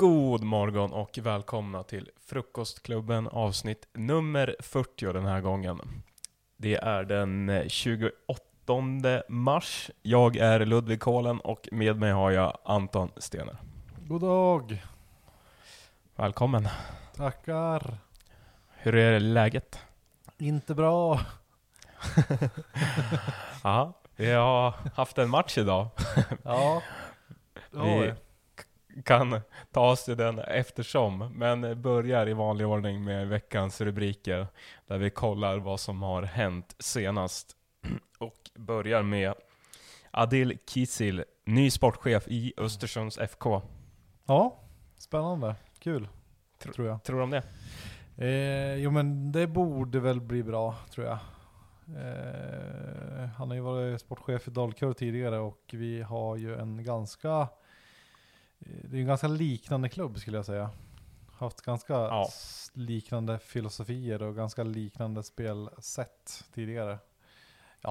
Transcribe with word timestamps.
God 0.00 0.42
morgon 0.42 0.92
och 0.92 1.18
välkomna 1.22 1.82
till 1.82 2.10
Frukostklubben 2.26 3.28
avsnitt 3.28 3.88
nummer 3.92 4.56
40 4.60 5.12
den 5.12 5.26
här 5.26 5.40
gången. 5.40 6.02
Det 6.56 6.74
är 6.74 7.04
den 7.04 7.64
28 7.68 8.14
mars. 9.28 9.90
Jag 10.02 10.36
är 10.36 10.60
Ludvig 10.66 11.00
Kohlen 11.00 11.40
och 11.40 11.68
med 11.72 11.96
mig 11.96 12.12
har 12.12 12.30
jag 12.30 12.58
Anton 12.64 13.10
Stener. 13.16 13.56
God 13.98 14.20
dag! 14.20 14.84
Välkommen. 16.16 16.68
Tackar! 17.16 17.98
Hur 18.68 18.94
är 18.94 19.20
läget? 19.20 19.78
Inte 20.38 20.74
bra. 20.74 21.20
Ja, 23.62 23.92
vi 24.16 24.32
har 24.32 24.74
haft 24.94 25.18
en 25.18 25.30
match 25.30 25.58
idag. 25.58 25.88
Ja. 26.42 26.82
Vi 27.70 28.14
kan 29.04 29.40
ta 29.72 29.90
oss 29.90 30.04
till 30.04 30.16
den 30.16 30.38
eftersom, 30.38 31.32
men 31.34 31.82
börjar 31.82 32.28
i 32.28 32.32
vanlig 32.32 32.66
ordning 32.66 33.04
med 33.04 33.28
veckans 33.28 33.80
rubriker, 33.80 34.46
där 34.86 34.98
vi 34.98 35.10
kollar 35.10 35.58
vad 35.58 35.80
som 35.80 36.02
har 36.02 36.22
hänt 36.22 36.76
senast. 36.78 37.56
Och 38.18 38.50
börjar 38.54 39.02
med 39.02 39.34
Adil 40.10 40.58
Kisil, 40.66 41.24
ny 41.44 41.70
sportchef 41.70 42.28
i 42.28 42.52
Östersunds 42.56 43.18
FK. 43.18 43.62
Ja, 44.26 44.60
spännande. 44.98 45.54
Kul. 45.78 46.08
Tro- 46.62 46.72
tror 46.72 46.88
jag. 46.88 47.02
Tror 47.04 47.16
du 47.16 47.22
om 47.22 47.30
det? 47.30 47.42
Eh, 48.26 48.74
jo 48.74 48.90
men 48.90 49.32
det 49.32 49.46
borde 49.46 50.00
väl 50.00 50.20
bli 50.20 50.42
bra, 50.42 50.74
tror 50.90 51.06
jag. 51.06 51.18
Eh, 51.96 53.26
han 53.36 53.48
har 53.48 53.54
ju 53.54 53.60
varit 53.60 54.00
sportchef 54.00 54.48
i 54.48 54.50
Dalkurd 54.50 54.96
tidigare 54.96 55.38
och 55.38 55.70
vi 55.72 56.02
har 56.02 56.36
ju 56.36 56.56
en 56.58 56.84
ganska, 56.84 57.48
det 58.60 58.96
är 58.96 59.00
en 59.00 59.06
ganska 59.06 59.28
liknande 59.28 59.88
klubb 59.88 60.18
skulle 60.18 60.38
jag 60.38 60.46
säga. 60.46 60.70
Haft 61.32 61.60
ganska 61.60 61.92
Ja. 61.94 62.28
liknande 62.72 63.38
filosofier 63.38 64.22
och 64.22 64.36
ganska 64.36 64.62
liknande 64.62 65.22
spelsätt 65.22 66.44
tidigare. 66.54 66.98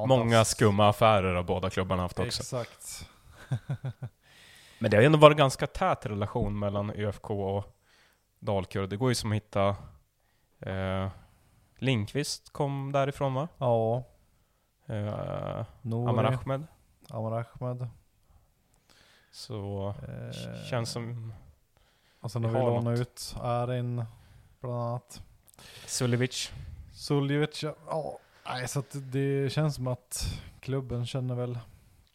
Många 0.07 0.45
skumma 0.45 0.89
affärer 0.89 1.35
har 1.35 1.43
båda 1.43 1.69
klubbarna 1.69 2.01
haft 2.01 2.19
också. 2.19 2.41
Exakt. 2.41 3.09
Men 4.79 4.91
det 4.91 4.97
har 4.97 5.01
ju 5.01 5.05
ändå 5.05 5.17
varit 5.19 5.37
ganska 5.37 5.67
tät 5.67 6.05
relation 6.05 6.59
mellan 6.59 6.89
ÖFK 6.91 7.29
och 7.31 7.75
Dalkurd. 8.39 8.89
Det 8.89 8.97
går 8.97 9.09
ju 9.09 9.15
som 9.15 9.31
att 9.31 9.35
hitta 9.35 9.75
eh, 10.59 11.09
Linkvist 11.77 12.49
kom 12.53 12.91
därifrån 12.91 13.33
va? 13.33 13.47
Ja, 13.57 14.03
Eh, 14.85 15.65
Amar 15.83 16.23
Ahmed. 16.23 16.67
Amar 17.09 17.45
Ahmed. 17.59 17.87
Så 19.31 19.93
Eh, 20.07 20.63
känns 20.69 20.91
som 20.91 21.33
Och 22.19 22.31
sen 22.31 22.43
har 22.43 22.51
vi 22.51 22.59
lånat 22.59 22.99
ut 22.99 23.35
Arin 23.41 24.05
bland 24.61 24.75
annat. 24.75 25.21
Suljevic. 25.85 26.51
Suljevic, 26.93 27.63
ja. 27.63 27.75
ja. 27.87 28.19
Nej, 28.45 28.67
så 28.67 28.83
det 28.91 29.49
känns 29.53 29.75
som 29.75 29.87
att 29.87 30.41
klubben 30.59 31.05
känner 31.05 31.35
väl 31.35 31.59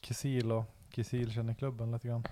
Kisil 0.01 0.53
och 0.53 0.65
Kisil 0.91 1.33
känner 1.33 1.55
klubben 1.55 1.93
lite 1.93 2.09
grann. 2.09 2.27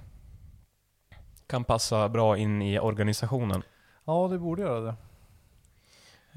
Kan 1.47 1.65
passa 1.65 2.09
bra 2.09 2.37
in 2.37 2.63
i 2.63 2.79
organisationen. 2.79 3.63
Ja, 4.05 4.29
det 4.29 4.39
borde 4.39 4.63
göra 4.63 4.81
det. 4.81 4.95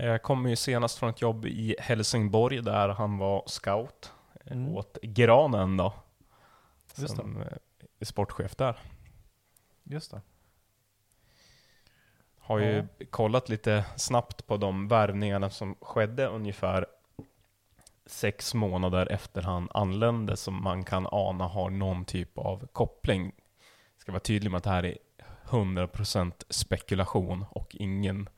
Jag 0.05 0.21
kom 0.23 0.45
ju 0.49 0.55
senast 0.55 0.97
från 0.97 1.09
ett 1.09 1.21
jobb 1.21 1.45
i 1.45 1.75
Helsingborg 1.79 2.61
där 2.61 2.89
han 2.89 3.17
var 3.17 3.43
scout 3.45 4.11
Mm. 4.47 4.75
åt 4.75 4.97
Granen 5.01 5.77
då. 5.77 5.93
Just 6.95 7.15
som 7.15 7.41
eh, 7.41 7.47
sportchef 8.01 8.55
där. 8.55 8.79
Just 9.83 10.11
det. 10.11 10.21
Har 12.39 12.59
ju 12.59 12.75
Ja. 12.97 13.05
kollat 13.09 13.49
lite 13.49 13.85
snabbt 13.95 14.47
på 14.47 14.57
de 14.57 14.87
värvningarna 14.87 15.49
som 15.49 15.75
skedde 15.81 16.25
ungefär 16.27 16.85
sex 18.05 18.53
månader 18.53 19.11
efter 19.11 19.41
han 19.41 19.69
anlände 19.73 20.37
som 20.37 20.63
man 20.63 20.83
kan 20.83 21.07
ana 21.11 21.47
har 21.47 21.69
någon 21.69 22.05
typ 22.05 22.37
av 22.37 22.67
koppling. 22.73 23.31
Ska 23.97 24.11
vara 24.11 24.19
tydlig 24.19 24.51
med 24.51 24.57
att 24.57 24.63
det 24.63 24.69
här 24.69 24.85
är 24.85 24.97
100% 25.49 26.43
spekulation 26.49 27.45
och 27.49 27.75
ingen 27.75 28.29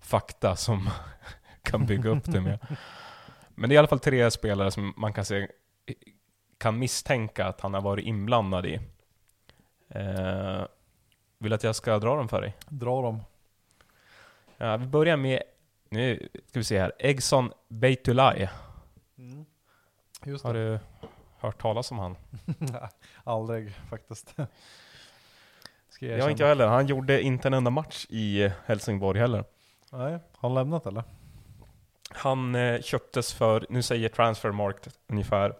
fakta 0.00 0.56
som 0.56 0.90
kan 1.62 1.86
bygga 1.86 2.10
upp 2.10 2.24
det 2.24 2.40
med. 2.40 2.58
Men 3.54 3.68
det 3.68 3.72
är 3.72 3.76
i 3.76 3.78
alla 3.78 3.88
fall 3.88 4.00
tre 4.00 4.30
spelare 4.30 4.70
som 4.70 4.94
man 4.96 5.12
kan 5.12 5.24
se 5.24 5.48
kan 6.58 6.78
misstänka 6.78 7.46
att 7.46 7.60
han 7.60 7.74
har 7.74 7.80
varit 7.80 8.04
inblandad 8.04 8.66
i. 8.66 8.80
Eh, 9.94 10.66
vill 11.38 11.52
att 11.52 11.64
jag 11.64 11.76
ska 11.76 11.98
dra 11.98 12.16
dem 12.16 12.28
för 12.28 12.40
dig? 12.40 12.56
Dra 12.68 13.02
dem. 13.02 13.22
Ja, 14.56 14.76
vi 14.76 14.86
börjar 14.86 15.16
med, 15.16 15.42
nu 15.88 16.28
ska 16.46 16.58
vi 16.58 16.64
se 16.64 16.80
här, 16.80 16.92
Egson 16.98 17.52
Beitulay. 17.68 18.48
Just 20.24 20.44
Har 20.44 20.54
du 20.54 20.78
hört 21.38 21.62
talas 21.62 21.90
om 21.90 21.98
han? 21.98 22.16
Aldrig 23.24 23.74
faktiskt. 23.90 24.34
Ska 25.88 26.06
jag 26.06 26.18
Jag 26.18 26.30
inte 26.30 26.46
heller. 26.46 26.66
Han 26.66 26.86
gjorde 26.86 27.22
inte 27.22 27.48
en 27.48 27.54
enda 27.54 27.70
match 27.70 28.06
i 28.08 28.50
Helsingborg 28.66 29.20
heller. 29.20 29.44
Nej, 29.92 30.12
har 30.12 30.48
han 30.48 30.54
lämnat 30.54 30.86
eller? 30.86 31.04
Han 32.10 32.54
eh, 32.54 32.80
köptes 32.80 33.32
för, 33.32 33.66
nu 33.68 33.82
säger 33.82 34.08
Transfermarkt 34.08 34.98
ungefär 35.06 35.54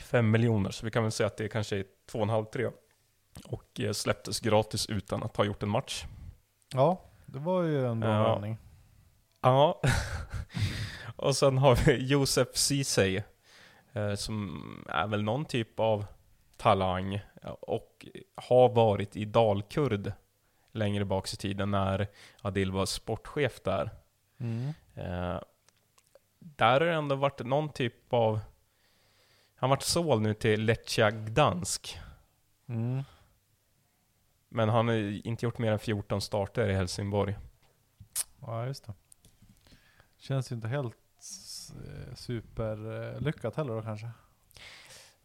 5 0.00 0.30
miljoner, 0.30 0.70
så 0.70 0.84
vi 0.84 0.90
kan 0.90 1.02
väl 1.02 1.12
säga 1.12 1.26
att 1.26 1.36
det 1.36 1.48
kanske 1.48 1.76
är 1.76 1.84
2,5-3. 2.12 2.72
Och 3.44 3.80
eh, 3.80 3.92
släpptes 3.92 4.40
gratis 4.40 4.86
utan 4.86 5.22
att 5.22 5.36
ha 5.36 5.44
gjort 5.44 5.62
en 5.62 5.68
match. 5.68 6.04
Ja, 6.74 7.00
det 7.26 7.38
var 7.38 7.62
ju 7.62 7.86
en 7.86 8.00
bra 8.00 8.10
Ja. 8.10 8.22
värvning. 8.22 8.56
Ja. 9.40 9.80
och 11.16 11.36
sen 11.36 11.58
har 11.58 11.76
vi 11.86 12.06
Josef 12.06 12.48
Ceesay. 12.56 13.22
Eh, 13.92 14.14
som 14.14 14.62
är 14.88 15.06
väl 15.06 15.22
någon 15.22 15.44
typ 15.44 15.80
av 15.80 16.04
talang. 16.56 17.20
Och 17.60 18.06
har 18.34 18.68
varit 18.68 19.16
i 19.16 19.24
Dalkurd 19.24 20.12
längre 20.72 21.04
bak 21.04 21.32
i 21.32 21.36
tiden 21.36 21.70
när 21.70 22.06
Adil 22.42 22.72
var 22.72 22.86
sportchef 22.86 23.60
där. 23.64 23.90
Mm. 24.40 24.68
Eh, 24.94 25.40
där 26.38 26.72
har 26.72 26.86
det 26.86 26.92
ändå 26.94 27.14
varit 27.16 27.40
någon 27.46 27.68
typ 27.68 28.12
av... 28.12 28.40
Han 29.54 29.70
varit 29.70 29.82
såld 29.82 30.22
nu 30.22 30.34
till 30.34 30.64
Lechia 30.64 31.10
Gdansk. 31.10 31.98
Mm. 32.68 33.04
Men 34.48 34.68
han 34.68 34.88
har 34.88 35.26
inte 35.26 35.46
gjort 35.46 35.58
mer 35.58 35.72
än 35.72 35.78
14 35.78 36.20
starter 36.20 36.68
i 36.68 36.74
Helsingborg. 36.74 37.36
Ja, 38.40 38.66
just 38.66 38.86
det. 38.86 38.92
Känns 40.18 40.52
ju 40.52 40.56
inte 40.56 40.68
helt 40.68 40.96
eh, 41.86 42.14
superlyckat 42.14 43.56
heller 43.56 43.74
då 43.74 43.82
kanske. 43.82 44.10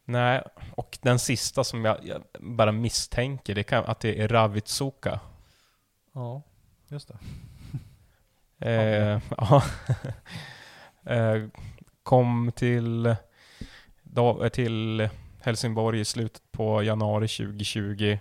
Nej, 0.05 0.43
och 0.75 0.97
den 1.01 1.19
sista 1.19 1.63
som 1.63 1.85
jag, 1.85 1.97
jag 2.05 2.23
bara 2.39 2.71
misstänker, 2.71 3.55
det 3.55 3.63
kan, 3.63 3.85
att 3.85 3.99
det 3.99 4.21
är 4.21 4.27
Ravitsuka. 4.27 5.19
Ja, 6.13 6.41
just 6.87 7.07
det. 7.07 7.17
Eh, 8.59 9.21
ja. 9.37 9.63
eh, 11.13 11.47
kom 12.03 12.51
till, 12.55 13.15
då, 14.03 14.49
till 14.49 15.09
Helsingborg 15.41 15.99
i 15.99 16.05
slutet 16.05 16.41
på 16.51 16.83
januari 16.83 17.27
2020. 17.27 18.17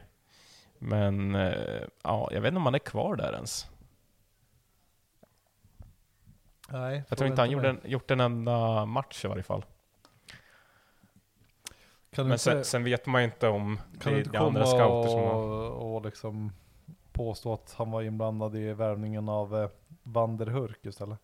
Men 0.85 1.35
eh, 1.35 1.83
ja, 2.03 2.29
jag 2.33 2.41
vet 2.41 2.49
inte 2.49 2.57
om 2.57 2.65
han 2.65 2.75
är 2.75 2.79
kvar 2.79 3.17
där 3.17 3.33
ens. 3.33 3.67
Nej, 6.69 7.03
Jag 7.09 7.19
tror 7.19 7.31
inte 7.31 7.43
han 7.43 7.51
gjorde 7.51 7.69
en, 7.69 7.81
gjort 7.85 8.11
en 8.11 8.21
enda 8.21 8.87
match 8.87 9.25
i 9.25 9.29
varje 9.29 9.43
fall. 9.43 9.65
Kan 12.11 12.25
Men 12.25 12.33
inte, 12.33 12.39
sen, 12.39 12.65
sen 12.65 12.85
vet 12.85 13.07
man 13.07 13.21
ju 13.21 13.25
inte 13.25 13.49
om 13.49 13.81
kan 14.01 14.13
det 14.13 14.35
är 14.35 14.47
andra 14.47 14.67
scouter 14.67 15.09
som 15.09 15.21
har... 15.21 15.35
och, 15.35 15.95
och 15.95 16.05
liksom 16.05 16.53
påstå 17.13 17.55
att 17.55 17.75
han 17.79 17.91
var 17.91 18.03
inblandad 18.03 18.57
i 18.57 18.73
värvningen 18.73 19.29
av 19.29 19.57
eh, 19.57 19.71
Van 20.03 20.37
der 20.37 20.47
Hurk 20.47 20.87
istället? 20.87 21.19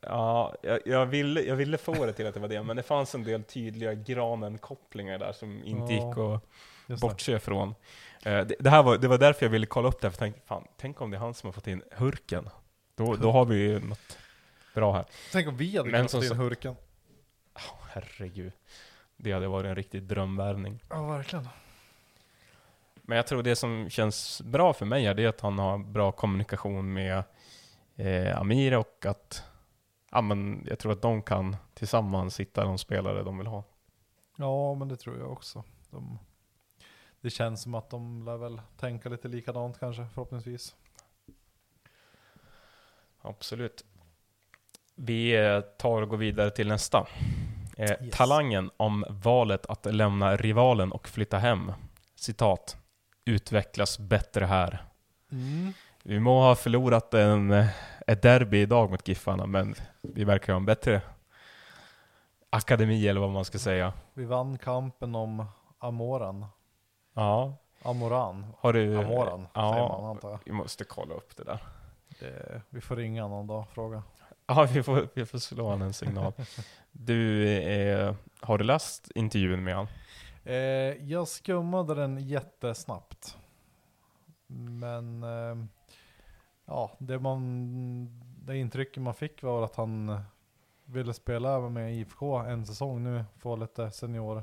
Ja, 0.00 0.54
jag, 0.62 0.80
jag, 0.84 1.06
ville, 1.06 1.40
jag 1.42 1.56
ville 1.56 1.78
få 1.78 2.06
det 2.06 2.12
till 2.12 2.26
att 2.26 2.34
det 2.34 2.40
var 2.40 2.48
det, 2.48 2.62
men 2.62 2.76
det 2.76 2.82
fanns 2.82 3.14
en 3.14 3.24
del 3.24 3.42
tydliga 3.44 3.94
granen-kopplingar 3.94 5.18
där 5.18 5.32
som 5.32 5.64
inte 5.64 5.92
gick 5.92 6.02
att 6.02 7.00
bortse 7.00 7.32
ifrån. 7.32 7.74
Eh, 8.24 8.46
det, 8.46 8.54
det, 8.58 8.70
här 8.70 8.82
var, 8.82 8.98
det 8.98 9.08
var 9.08 9.18
därför 9.18 9.46
jag 9.46 9.50
ville 9.50 9.66
kolla 9.66 9.88
upp 9.88 10.00
det, 10.00 10.06
här, 10.06 10.12
för 10.12 10.26
jag 10.26 10.32
tänkte, 10.32 10.48
fan, 10.48 10.64
tänk 10.76 11.00
om 11.00 11.10
det 11.10 11.16
är 11.16 11.20
han 11.20 11.34
som 11.34 11.46
har 11.46 11.52
fått 11.52 11.66
in 11.66 11.82
Hurken. 11.90 12.48
Då, 12.94 13.16
då 13.16 13.30
har 13.30 13.44
vi 13.44 13.56
ju 13.56 13.80
något 13.80 14.18
bra 14.74 14.92
här. 14.92 15.04
Tänk 15.32 15.48
om 15.48 15.56
vi 15.56 15.76
hade 15.76 15.90
Men 15.90 16.08
få 16.08 16.16
in 16.16 16.22
så- 16.22 16.34
Hurken. 16.34 16.76
Herregud. 17.90 18.52
Det 19.16 19.32
hade 19.32 19.48
varit 19.48 19.68
en 19.68 19.74
riktig 19.74 20.02
drömvärvning. 20.02 20.82
Ja, 20.90 21.06
verkligen. 21.06 21.48
Men 23.02 23.16
jag 23.16 23.26
tror 23.26 23.42
det 23.42 23.56
som 23.56 23.90
känns 23.90 24.42
bra 24.42 24.72
för 24.72 24.86
mig 24.86 25.06
är 25.06 25.14
det 25.14 25.26
att 25.26 25.40
han 25.40 25.58
har 25.58 25.78
bra 25.78 26.12
kommunikation 26.12 26.92
med 26.92 27.22
eh, 27.96 28.40
Amir 28.40 28.76
och 28.76 29.06
att 29.06 29.42
ja, 30.16 30.20
men 30.20 30.66
jag 30.68 30.78
tror 30.78 30.92
att 30.92 31.02
de 31.02 31.22
kan 31.22 31.56
tillsammans 31.74 32.40
hitta 32.40 32.64
de 32.64 32.78
spelare 32.78 33.22
de 33.22 33.38
vill 33.38 33.46
ha. 33.46 33.64
Ja, 34.36 34.74
men 34.74 34.88
det 34.88 34.96
tror 34.96 35.18
jag 35.18 35.32
också. 35.32 35.64
De, 35.90 36.18
det 37.20 37.30
känns 37.30 37.62
som 37.62 37.74
att 37.74 37.90
de 37.90 38.24
lär 38.24 38.36
väl 38.36 38.60
tänka 38.76 39.08
lite 39.08 39.28
likadant 39.28 39.80
kanske, 39.80 40.06
förhoppningsvis. 40.14 40.76
Absolut. 43.22 43.84
Vi 44.94 45.36
eh, 45.36 45.60
tar 45.60 46.02
och 46.02 46.08
går 46.08 46.16
vidare 46.16 46.50
till 46.50 46.68
nästa. 46.68 47.06
Eh, 47.76 47.90
Yes. 47.90 48.16
Talangen 48.16 48.70
om 48.76 49.04
valet 49.08 49.66
att 49.66 49.94
lämna 49.94 50.36
rivalen 50.36 50.92
och 50.92 51.08
flytta 51.08 51.38
hem. 51.38 51.72
Citat. 52.14 52.76
Utvecklas 53.24 53.98
bättre 53.98 54.44
här. 54.44 54.84
Mm. 55.32 55.72
Vi 56.02 56.20
må 56.20 56.40
ha 56.40 56.54
förlorat 56.54 57.14
en, 57.14 57.50
eh, 57.50 57.66
ett 58.06 58.22
derby 58.22 58.60
idag 58.62 58.90
mot 58.90 59.08
Giffarna, 59.08 59.46
men 59.46 59.74
vi 60.02 60.24
verkar 60.24 60.52
ha 60.52 60.60
en 60.60 60.66
bättre 60.66 61.02
akademi 62.50 63.08
eller 63.08 63.20
vad 63.20 63.30
man 63.30 63.44
ska 63.44 63.58
säga. 63.58 63.92
Vi 64.14 64.24
vann 64.24 64.58
kampen 64.58 65.14
om 65.14 65.44
Amoran. 65.78 66.46
Ja, 67.14 67.56
Amoran. 67.82 68.46
har 68.58 68.72
du... 68.72 68.98
Amoran 68.98 69.26
säger 69.28 69.36
man 69.38 69.48
Ja, 69.54 70.10
antar 70.10 70.30
jag. 70.30 70.38
vi 70.44 70.52
måste 70.52 70.84
kolla 70.84 71.14
upp 71.14 71.36
det 71.36 71.44
där. 71.44 71.58
Det, 72.20 72.62
vi 72.70 72.80
får 72.80 72.96
ringa 72.96 73.28
någon 73.28 73.46
dag 73.46 73.60
och 73.60 73.68
fråga. 73.70 74.02
Ja, 74.46 74.68
vi 74.72 74.82
får, 74.82 75.08
vi 75.14 75.26
får 75.26 75.38
slå 75.38 75.70
han 75.70 75.82
en 75.82 75.92
signal. 75.92 76.32
Du, 76.92 77.48
eh, 77.58 78.14
har 78.40 78.58
du 78.58 78.64
läst 78.64 79.10
intervjun 79.14 79.64
med 79.64 79.74
han? 79.76 79.86
Eh, 80.44 80.54
jag 81.10 81.28
skummade 81.28 81.94
den 81.94 82.18
jättesnabbt. 82.18 83.36
Men 84.46 85.22
eh, 85.22 85.56
ja, 86.66 86.96
det, 86.98 87.18
man, 87.18 88.20
det 88.46 88.56
intrycket 88.56 89.02
man 89.02 89.14
fick 89.14 89.42
var 89.42 89.62
att 89.62 89.76
han 89.76 90.20
ville 90.84 91.14
spela 91.14 91.60
med 91.60 91.94
IFK 91.94 92.36
en 92.36 92.66
säsong 92.66 93.02
nu, 93.02 93.24
få 93.38 93.56
lite 93.56 93.90
senior 93.90 94.42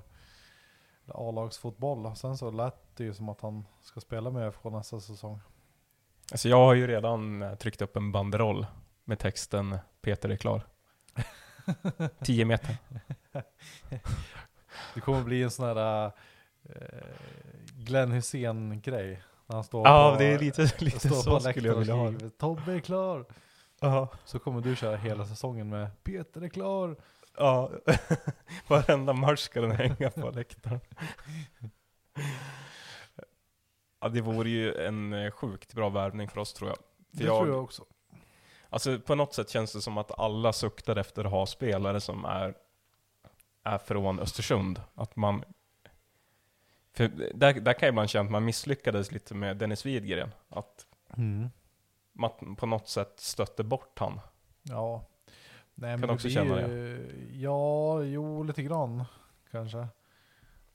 A-lagsfotboll. 1.07 2.15
Sen 2.15 2.37
så 2.37 2.51
lät 2.51 2.95
det 2.97 3.03
ju 3.03 3.13
som 3.13 3.29
att 3.29 3.41
han 3.41 3.65
ska 3.81 3.99
spela 3.99 4.29
med 4.29 4.47
IFK 4.47 4.69
nästa 4.69 4.99
säsong. 4.99 5.39
Alltså 6.31 6.49
jag 6.49 6.57
har 6.57 6.73
ju 6.73 6.87
redan 6.87 7.41
eh, 7.41 7.55
tryckt 7.55 7.81
upp 7.81 7.95
en 7.95 8.11
banderoll 8.11 8.65
med 9.03 9.19
texten 9.19 9.77
Peter 10.01 10.29
är 10.29 10.35
klar. 10.35 10.67
10 12.23 12.45
meter. 12.45 12.77
Det 14.93 15.01
kommer 15.01 15.23
bli 15.23 15.43
en 15.43 15.51
sån 15.51 15.65
här 15.65 16.05
eh, 16.63 16.81
Glenn 17.77 18.11
Hussein 18.11 18.81
grej. 18.81 19.23
När 19.45 19.55
han 19.55 19.63
står 19.63 19.87
Ja, 19.87 20.11
på, 20.11 20.19
det 20.19 20.25
är 20.25 20.39
lite, 20.39 20.61
lite 20.79 20.99
står 20.99 21.39
så 21.39 21.39
skulle 21.39 21.67
jag 21.67 21.75
vilja 21.75 21.93
ha 21.93 22.11
det. 22.11 22.29
Tobbe 22.29 22.73
är 22.73 22.79
klar. 22.79 23.25
Ja. 23.79 24.07
Så 24.25 24.39
kommer 24.39 24.61
du 24.61 24.75
köra 24.75 24.95
hela 24.95 25.25
säsongen 25.25 25.69
med 25.69 26.03
Peter 26.03 26.41
är 26.41 26.49
klar. 26.49 26.95
Ja, 27.37 27.71
varenda 28.67 29.13
match 29.13 29.39
ska 29.39 29.61
den 29.61 29.71
hänga 29.71 30.09
på 30.09 30.29
läktaren. 30.29 30.79
Ja, 33.99 34.09
det 34.09 34.21
vore 34.21 34.49
ju 34.49 34.75
en 34.75 35.13
eh, 35.13 35.31
sjukt 35.31 35.73
bra 35.73 35.89
värvning 35.89 36.29
för 36.29 36.39
oss 36.39 36.53
tror 36.53 36.69
jag. 36.69 36.77
För 36.77 37.17
Det 37.17 37.23
jag, 37.23 37.39
tror 37.39 37.53
jag 37.53 37.63
också. 37.63 37.85
Alltså 38.69 38.99
på 38.99 39.15
något 39.15 39.33
sätt 39.33 39.49
känns 39.49 39.73
det 39.73 39.81
som 39.81 39.97
att 39.97 40.19
alla 40.19 40.53
suktar 40.53 40.95
efter 40.95 41.25
att 41.25 41.31
ha 41.31 41.45
spelare 41.45 42.01
som 42.01 42.25
är, 42.25 42.53
är 43.63 43.77
från 43.77 44.19
Östersund. 44.19 44.81
Att 44.95 45.15
man... 45.15 45.43
För 46.93 47.07
där, 47.33 47.53
där 47.53 47.73
kan 47.73 47.87
jag 47.87 47.93
ibland 47.93 48.09
känna 48.09 48.25
att 48.25 48.31
man 48.31 48.45
misslyckades 48.45 49.11
lite 49.11 49.33
med 49.35 49.57
Dennis 49.57 49.85
Widgren. 49.85 50.29
Att 50.49 50.85
Mm. 51.17 51.49
man 52.13 52.55
på 52.55 52.65
något 52.65 52.87
sätt 52.87 53.13
stötte 53.19 53.63
bort 53.63 53.99
han. 53.99 54.19
Ja. 54.63 55.05
Nej, 55.75 55.91
Kan 55.93 55.99
men 55.99 56.07
du 56.07 56.13
också 56.13 56.27
blir 56.27 56.35
känna 56.35 56.61
ju- 56.61 57.29
Ja, 57.33 58.01
jo 58.03 58.43
lite 58.43 58.63
grann 58.63 59.03
kanske. 59.51 59.77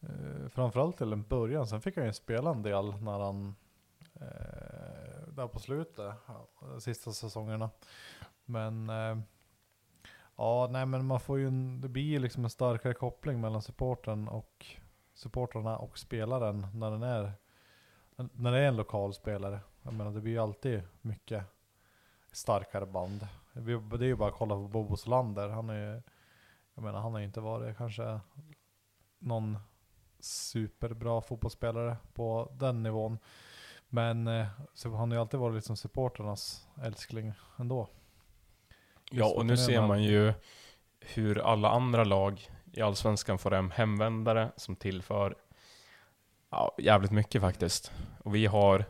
Eh, 0.00 0.48
framförallt 0.50 0.96
till 0.98 1.12
en 1.12 1.22
början. 1.22 1.66
Sen 1.66 1.80
fick 1.80 1.96
han 1.96 2.06
ju 2.06 2.12
spela 2.12 2.50
en 2.50 2.62
del 2.62 3.02
när 3.02 3.18
han 3.18 3.54
eh, 4.14 5.28
där 5.32 5.48
på 5.48 5.58
slutet, 5.58 6.12
ja, 6.26 6.48
sista 6.80 7.12
säsongerna. 7.12 7.70
Men 8.44 8.90
eh, 8.90 9.18
ja, 10.36 10.68
nej 10.70 10.86
men 10.86 11.06
man 11.06 11.20
får 11.20 11.38
ju 11.38 11.46
en, 11.46 11.80
det 11.80 11.88
blir 11.88 12.18
liksom 12.20 12.44
en 12.44 12.50
starkare 12.50 12.94
koppling 12.94 13.40
mellan 13.40 13.62
supporten 13.62 14.28
och 14.28 14.66
supportrarna 15.18 15.76
och 15.76 15.98
spelaren 15.98 16.66
när 16.74 16.90
den 16.90 17.02
är 17.02 17.32
när 18.32 18.52
det 18.52 18.58
är 18.58 18.68
en 18.68 18.76
lokal 18.76 19.14
spelare. 19.14 19.60
Jag 19.82 19.94
menar 19.94 20.10
det 20.10 20.20
blir 20.20 20.32
ju 20.32 20.38
alltid 20.38 20.82
mycket 21.00 21.44
starkare 22.32 22.86
band. 22.86 23.28
Det 23.52 23.72
är 23.72 24.02
ju 24.02 24.16
bara 24.16 24.28
att 24.28 24.34
kolla 24.34 24.54
på 24.54 24.68
Bobo 24.68 24.96
Solander. 24.96 25.48
Han 25.48 25.70
är 25.70 25.74
ju, 25.74 26.02
jag 26.74 26.84
menar 26.84 27.00
han 27.00 27.12
har 27.12 27.18
ju 27.18 27.26
inte 27.26 27.40
varit 27.40 27.76
kanske 27.76 28.20
någon 29.18 29.58
superbra 30.20 31.20
fotbollsspelare 31.20 31.96
på 32.12 32.52
den 32.52 32.82
nivån. 32.82 33.18
Men 33.88 34.26
eh, 34.26 34.46
så 34.74 34.94
han 34.94 35.10
har 35.10 35.16
ju 35.16 35.20
alltid 35.20 35.40
varit 35.40 35.54
liksom 35.54 35.76
supporternas 35.76 36.68
älskling 36.82 37.32
ändå. 37.56 37.88
Ja, 39.10 39.34
och 39.36 39.46
nu 39.46 39.56
ser 39.56 39.86
man 39.86 40.02
ju 40.02 40.32
hur 41.00 41.38
alla 41.38 41.70
andra 41.70 42.04
lag 42.04 42.50
i 42.72 42.82
Allsvenskan 42.82 43.38
får 43.38 43.50
hem 43.50 43.70
hemvändare 43.70 44.52
som 44.56 44.76
tillför 44.76 45.36
ja, 46.50 46.74
jävligt 46.78 47.10
mycket 47.12 47.40
faktiskt. 47.40 47.92
Och 48.24 48.34
vi 48.34 48.46
har, 48.46 48.84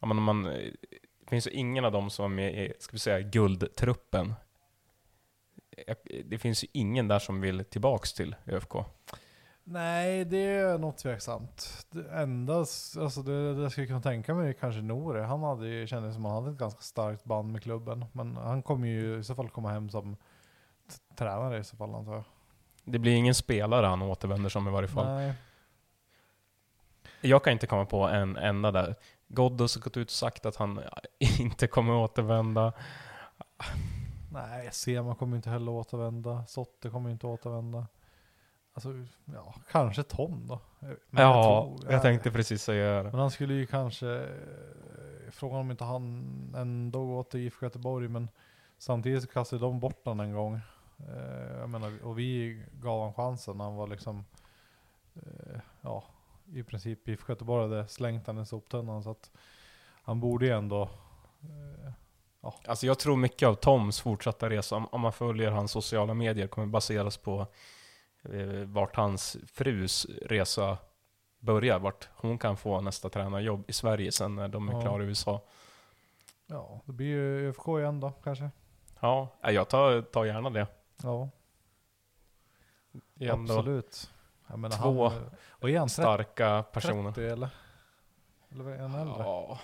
ja, 0.00 0.06
men 0.06 0.22
man, 0.22 0.42
det 0.44 1.28
finns 1.28 1.46
ju 1.46 1.50
ingen 1.50 1.84
av 1.84 1.92
dem 1.92 2.10
som 2.10 2.24
är 2.24 2.36
med 2.36 2.64
i, 2.64 2.72
ska 2.78 2.92
vi 2.92 2.98
säga, 2.98 3.20
guldtruppen. 3.20 4.34
Det 6.24 6.38
finns 6.38 6.64
ju 6.64 6.68
ingen 6.72 7.08
där 7.08 7.18
som 7.18 7.40
vill 7.40 7.64
tillbaks 7.64 8.12
till 8.12 8.36
ÖFK. 8.46 8.74
Nej, 9.64 10.24
det 10.24 10.44
är 10.44 10.78
nog 10.78 10.96
tveksamt. 10.96 11.86
Det 11.90 12.10
enda, 12.10 12.56
alltså 12.56 13.22
det, 13.22 13.54
det 13.54 13.62
jag 13.62 13.72
skulle 13.72 13.86
kunna 13.86 14.02
tänka 14.02 14.34
mig 14.34 14.48
är 14.48 14.52
kanske 14.52 14.80
Nore. 14.80 15.20
Han 15.20 15.42
hade 15.42 15.68
ju, 15.68 15.86
kändes 15.86 16.14
som 16.14 16.24
han 16.24 16.34
hade 16.34 16.50
ett 16.50 16.58
ganska 16.58 16.80
starkt 16.80 17.24
band 17.24 17.52
med 17.52 17.62
klubben. 17.62 18.04
Men 18.12 18.36
han 18.36 18.62
kommer 18.62 18.88
ju 18.88 19.18
i 19.18 19.24
så 19.24 19.34
fall 19.34 19.50
komma 19.50 19.70
hem 19.70 19.90
som 19.90 20.16
tränare 21.16 21.58
i 21.58 21.64
så 21.64 21.76
fall 21.76 21.94
antar 21.94 22.12
jag. 22.12 22.24
Det 22.84 22.98
blir 22.98 23.12
ingen 23.14 23.34
spelare 23.34 23.86
han 23.86 24.02
återvänder 24.02 24.50
som 24.50 24.68
i 24.68 24.70
varje 24.70 24.88
fall. 24.88 25.06
Nej. 25.06 25.32
Jag 27.20 27.44
kan 27.44 27.52
inte 27.52 27.66
komma 27.66 27.84
på 27.84 28.02
en 28.08 28.36
enda 28.36 28.70
där. 28.70 28.94
Ghoddos 29.28 29.74
har 29.76 29.82
gått 29.82 29.96
ut 29.96 30.08
och 30.08 30.12
sagt 30.12 30.46
att 30.46 30.56
han 30.56 30.80
inte 31.40 31.66
kommer 31.66 31.92
återvända. 31.94 32.72
Nej, 34.32 34.68
Sema 34.72 35.14
kommer 35.14 35.36
inte 35.36 35.50
heller 35.50 35.72
återvända. 35.72 36.46
Sotte 36.46 36.90
kommer 36.90 37.10
inte 37.10 37.26
återvända. 37.26 37.86
Alltså, 38.74 38.88
ja, 39.24 39.54
kanske 39.70 40.02
Tom 40.02 40.46
då. 40.46 40.60
Men 41.10 41.22
ja, 41.24 41.42
tror- 41.78 41.92
jag 41.92 42.02
tänkte 42.02 42.30
precis 42.30 42.62
säga 42.62 43.02
det. 43.02 43.10
Men 43.10 43.20
han 43.20 43.30
skulle 43.30 43.54
ju 43.54 43.66
kanske, 43.66 44.08
eh, 44.14 45.30
frågan 45.30 45.58
om 45.60 45.70
inte 45.70 45.84
han 45.84 46.54
ändå 46.56 47.06
går 47.06 47.22
till 47.22 47.40
IFK 47.40 47.66
Göteborg, 47.66 48.08
men 48.08 48.28
samtidigt 48.78 49.32
kastade 49.32 49.62
de 49.62 49.80
bort 49.80 50.04
honom 50.04 50.20
en 50.26 50.32
gång. 50.32 50.60
Eh, 51.08 51.58
jag 51.60 51.68
menar, 51.70 52.04
och 52.04 52.18
vi 52.18 52.62
gav 52.72 52.98
honom 52.98 53.14
chansen 53.14 53.56
när 53.56 53.64
han 53.64 53.74
var 53.76 53.86
liksom, 53.86 54.24
eh, 55.14 55.60
ja, 55.80 56.04
i 56.54 56.62
princip 56.62 57.08
IFK 57.08 57.32
Göteborg 57.32 57.68
hade 57.68 57.88
slängt 57.88 58.26
honom 58.26 58.42
i 58.42 58.46
soptunnan, 58.46 59.02
så 59.02 59.10
att 59.10 59.30
han 60.04 60.20
borde 60.20 60.46
ju 60.46 60.52
ändå, 60.52 60.82
eh, 61.42 61.92
Alltså 62.66 62.86
jag 62.86 62.98
tror 62.98 63.16
mycket 63.16 63.48
av 63.48 63.54
Toms 63.54 64.00
fortsatta 64.00 64.50
resa, 64.50 64.76
om, 64.76 64.86
om 64.86 65.00
man 65.00 65.12
följer 65.12 65.50
hans 65.50 65.70
sociala 65.70 66.14
medier, 66.14 66.46
kommer 66.46 66.66
baseras 66.66 67.16
på 67.16 67.46
eh, 68.24 68.64
vart 68.66 68.96
hans 68.96 69.36
frus 69.46 70.06
resa 70.22 70.78
börjar. 71.38 71.78
Vart 71.78 72.08
hon 72.16 72.38
kan 72.38 72.56
få 72.56 72.80
nästa 72.80 73.08
tränarjobb 73.08 73.64
i 73.68 73.72
Sverige 73.72 74.12
sen 74.12 74.34
när 74.34 74.48
de 74.48 74.68
är 74.68 74.72
Ja. 74.72 74.80
klara 74.80 75.02
i 75.02 75.06
USA. 75.06 75.40
ja, 76.46 76.80
det 76.84 76.92
blir 76.92 77.06
ju 77.06 77.48
ÖFK 77.48 77.68
igen 77.68 78.00
då 78.00 78.10
kanske. 78.24 78.50
Ja, 79.00 79.28
jag 79.42 79.68
tar, 79.68 80.02
tar 80.02 80.24
gärna 80.24 80.50
det. 80.50 80.66
Ja, 81.02 81.28
ändå 83.20 83.54
absolut. 83.54 84.10
Jag 84.48 84.58
menar, 84.58 84.76
två 84.76 85.08
han, 85.08 85.30
och 85.50 85.70
är 85.70 85.78
han 85.78 85.88
30 85.88 86.02
starka 86.02 86.62
personer. 86.72 87.18
eller? 87.18 87.48
Eller 88.50 88.64
är 88.70 88.78
han 88.78 88.94
äldre? 88.94 89.22
Ja, 89.22 89.58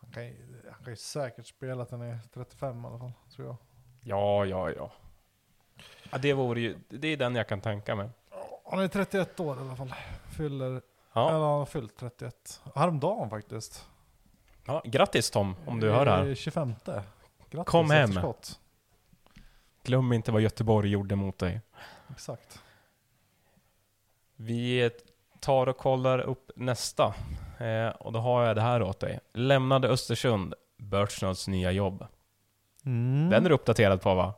Han 0.00 0.10
kan, 0.12 0.24
ju, 0.26 0.62
han 0.72 0.84
kan 0.84 0.92
ju 0.92 0.96
säkert 0.96 1.46
spela 1.46 1.82
att 1.82 1.90
han 1.90 2.02
är 2.02 2.18
35 2.34 2.84
i 2.84 2.86
alla 2.88 2.98
fall, 2.98 3.12
tror 3.36 3.46
jag. 3.46 3.56
ja, 4.00 4.44
ja. 4.44 4.70
ja. 4.70 4.92
ja 6.10 6.18
det, 6.18 6.32
vore 6.32 6.60
ju, 6.60 6.78
det 6.88 7.08
är 7.08 7.16
den 7.16 7.34
jag 7.34 7.48
kan 7.48 7.60
tänka 7.60 7.94
mig. 7.94 8.08
Han 8.70 8.80
är 8.80 8.88
31 8.88 9.40
år 9.40 9.56
i 9.56 9.60
alla 9.60 9.76
fall. 9.76 9.94
Fyller, 10.30 10.82
Ja. 11.12 11.28
eller 11.28 11.38
han 11.38 11.58
har 11.58 11.66
fyllt 11.66 11.96
31. 11.96 12.62
Häromdagen 12.74 13.30
faktiskt. 13.30 13.88
Ja, 14.64 14.82
grattis 14.84 15.30
Tom, 15.30 15.56
om 15.66 15.80
du 15.80 15.90
hör 15.90 16.04
det 16.04 16.10
här. 16.10 16.28
Eh, 16.28 16.34
25. 16.34 16.74
Grattis 17.50 17.70
Kom 17.70 17.90
hem. 17.90 18.04
efterskott. 18.10 18.59
Glöm 19.82 20.12
inte 20.12 20.32
vad 20.32 20.42
Göteborg 20.42 20.90
gjorde 20.90 21.16
mot 21.16 21.38
dig. 21.38 21.60
Exakt. 22.10 22.62
Vi 24.36 24.90
tar 25.40 25.66
och 25.66 25.76
kollar 25.76 26.18
upp 26.18 26.50
nästa. 26.56 27.14
Eh, 27.58 27.88
och 27.88 28.12
då 28.12 28.18
har 28.18 28.44
jag 28.44 28.56
det 28.56 28.62
här 28.62 28.82
åt 28.82 29.00
dig. 29.00 29.20
Lämnade 29.32 29.88
Östersund, 29.88 30.54
Birchnauds 30.78 31.48
nya 31.48 31.72
jobb. 31.72 32.06
Mm. 32.84 33.30
Den 33.30 33.44
är 33.44 33.48
du 33.48 33.54
uppdaterad 33.54 34.02
på 34.02 34.14
va? 34.14 34.34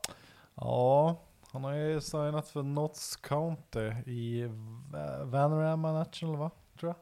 Ja, 0.54 1.16
han 1.52 1.64
har 1.64 1.72
ju 1.72 2.00
signat 2.00 2.48
för 2.48 2.62
Notts 2.62 3.16
County 3.16 3.92
i 4.06 4.44
Va- 4.90 5.24
Vanarama 5.24 5.92
National 5.92 6.36
va? 6.36 6.50
tror 6.80 6.94
jag. 6.94 6.96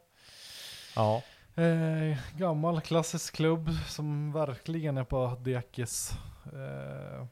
Ja. 1.05 1.23
Eh, 1.63 2.19
gammal 2.37 2.81
klassisk 2.81 3.35
klubb 3.37 3.71
som 3.89 4.33
verkligen 4.33 4.99
är 4.99 5.05
på 5.05 5.37
dekis. 5.41 6.13
Eh, 6.45 7.27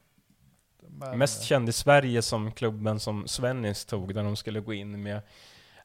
men- 0.99 1.17
Mest 1.17 1.43
känd 1.43 1.69
i 1.69 1.71
Sverige 1.71 2.21
som 2.21 2.51
klubben 2.51 2.99
som 2.99 3.27
Svennis 3.27 3.85
tog, 3.85 4.13
där 4.15 4.23
de 4.23 4.35
skulle 4.35 4.59
gå 4.59 4.73
in 4.73 5.03
med 5.03 5.21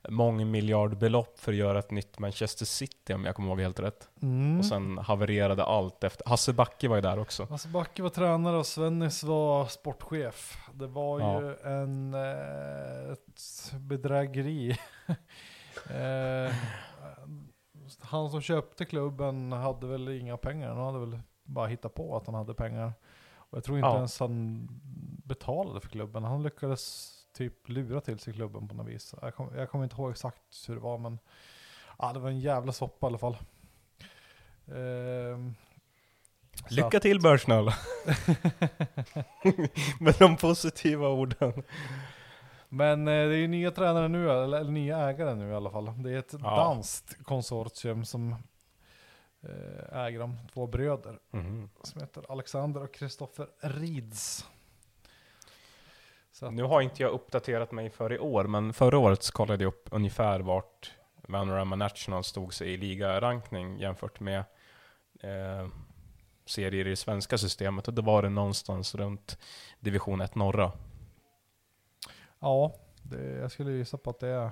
mångmiljardbelopp 0.09 1.39
för 1.39 1.53
att 1.53 1.59
göra 1.59 1.79
ett 1.79 1.91
nytt 1.91 2.19
Manchester 2.19 2.65
City, 2.67 3.15
om 3.15 3.25
jag 3.25 3.35
kommer 3.35 3.49
ihåg 3.49 3.61
helt 3.61 3.81
rätt. 3.81 4.09
Mm. 4.23 4.59
Och 4.59 4.65
sen 4.67 4.99
havererade 4.99 5.65
allt 5.65 6.05
efter. 6.05 6.29
Hasse 6.29 6.53
Backe 6.53 6.89
var 6.89 6.97
ju 6.97 7.03
där 7.03 7.19
också. 7.19 7.47
Alltså 7.51 7.69
Backe 7.69 8.03
var 8.03 8.11
tränare 8.11 8.57
och 8.57 8.67
Svennis 8.67 9.23
var 9.23 9.67
sportchef. 9.67 10.57
Det 10.75 10.87
var 10.87 11.21
Ja. 11.21 11.41
ju 11.41 11.55
en, 11.65 12.15
eh, 12.15 13.13
ett 13.13 13.73
bedrägeri. 13.81 14.71
eh, 15.91 16.55
han 18.01 18.31
som 18.31 18.41
köpte 18.41 18.85
klubben 18.85 19.53
hade 19.53 19.87
väl 19.87 20.09
inga 20.09 20.37
pengar. 20.37 20.69
Han 20.75 20.95
hade 20.95 21.07
väl 21.07 21.21
bara 21.45 21.67
hittat 21.67 21.95
på 21.95 22.17
att 22.17 22.27
han 22.27 22.35
hade 22.35 22.55
pengar. 22.55 22.93
Och 23.55 23.59
jag 23.59 23.65
tror 23.65 23.79
inte 23.79 23.89
Ja. 23.89 23.97
ens 23.97 24.21
han 24.21 24.69
betalade 25.25 25.81
för 25.81 25.89
klubben. 25.89 26.25
Han 26.25 26.43
lyckades 26.43 27.11
typ 27.33 27.69
lura 27.69 28.01
till 28.01 28.19
sig 28.19 28.33
klubben 28.33 28.69
på 28.69 28.75
något 28.75 28.87
vis. 28.87 29.15
Jag, 29.23 29.35
kom, 29.35 29.55
jag 29.57 29.71
kommer 29.71 29.85
inte 29.85 29.97
ihåg 29.97 30.11
exakt 30.11 30.39
hur 30.69 30.75
det 30.75 30.81
var 30.81 30.99
men 30.99 31.19
ja, 31.99 32.13
det 32.13 32.19
var 32.19 32.29
en 32.31 32.41
jävla 32.41 32.73
soppa 32.73 33.07
i 33.07 33.09
alla 33.09 33.19
fall. 33.19 33.37
Ehm, 34.67 35.55
Lycka 36.71 37.01
till 37.01 37.21
Börsnöll! 37.21 37.65
Med 40.01 40.15
de 40.19 40.37
positiva 40.37 41.09
orden. 41.09 41.63
Men 42.69 43.01
eh, 43.09 43.13
det 43.15 43.35
är 43.35 43.39
ju 43.39 43.49
nya 43.49 43.71
tränare 43.71 44.09
nu, 44.09 44.31
eller, 44.31 44.59
eller 44.59 44.71
nya 44.71 44.99
ägare 44.99 45.35
nu 45.35 45.51
i 45.51 45.55
alla 45.55 45.71
fall. 45.71 46.03
Det 46.03 46.11
är 46.13 46.19
ett 46.19 46.33
Ja. 46.43 46.57
danskt 46.57 47.25
konsortium 47.25 48.05
som 48.05 48.37
äger 49.93 50.19
de 50.19 50.37
två 50.53 50.67
bröder. 50.67 51.19
Mhm. 51.31 51.71
Som 51.83 52.01
heter 52.01 52.25
Alexander 52.29 52.83
och 52.83 52.95
Kristoffer 52.95 53.49
Rids. 53.61 54.47
Nu 56.51 56.63
har 56.63 56.81
inte 56.81 57.03
jag 57.03 57.13
uppdaterat 57.13 57.73
mig 57.73 57.91
för 57.91 58.13
i 58.13 58.19
år, 58.19 58.45
men 58.45 58.73
förra 58.73 58.99
året 58.99 59.23
så 59.23 59.33
kollade 59.33 59.65
jag 59.65 59.69
upp 59.69 59.89
ungefär 59.91 60.41
vart 60.41 60.93
Vanorama 61.29 61.77
National 61.77 62.25
stod 62.25 62.55
sig 62.55 62.73
i 62.73 62.77
ligarankning 62.77 63.79
jämfört 63.79 64.21
med 64.21 64.39
eh, 65.21 65.69
serier 66.47 66.87
i 66.87 66.91
det 66.91 66.97
svenska 66.97 67.39
systemet. 67.39 67.89
Och 67.89 67.95
då 67.95 68.03
var 68.03 68.23
det 68.23 68.29
någonstans 68.29 68.95
runt 68.95 69.39
division 69.81 70.21
1 70.21 70.35
norra. 70.35 70.73
Ja, 72.39 72.75
det, 73.03 73.31
jag 73.31 73.53
skulle 73.53 73.73
gissa 73.73 73.99
på 73.99 74.11
att 74.11 74.19
det 74.19 74.29
är... 74.29 74.51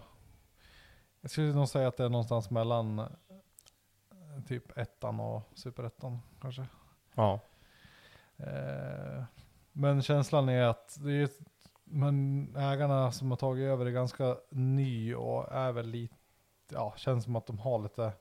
Jag 1.21 1.31
skulle 1.31 1.53
nog 1.53 1.69
säga 1.69 1.89
att 1.89 1.97
det 1.97 2.05
är 2.05 2.09
någonstans 2.09 2.51
mellan 2.51 2.99
eh, 2.99 3.07
typ 4.43 4.79
ettan 4.79 5.21
och 5.21 5.43
superettan 5.55 6.19
kanske. 6.41 6.67
Ja. 7.15 7.41
Eh, 8.37 9.25
men 9.73 10.03
känslan 10.03 10.49
är 10.49 10.63
att 10.63 10.99
det 11.01 11.13
är, 11.13 11.29
men 11.85 12.49
ägarna 12.57 13.13
som 13.13 13.31
har 13.31 13.39
tagit 13.39 13.65
över 13.65 13.87
är 13.87 13.91
ganska 13.91 14.37
ny 14.51 15.15
och 15.15 15.53
är 15.53 15.73
väl 15.73 15.87
lite, 15.87 16.15
ja, 16.69 16.95
känns 16.97 17.25
som 17.25 17.37
att 17.37 17.47
de 17.47 17.59
har 17.59 17.79
lite, 17.79 18.13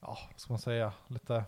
ja, 0.00 0.18
vad 0.30 0.40
ska 0.40 0.52
man 0.52 0.58
säga, 0.58 0.92
lite, 1.06 1.44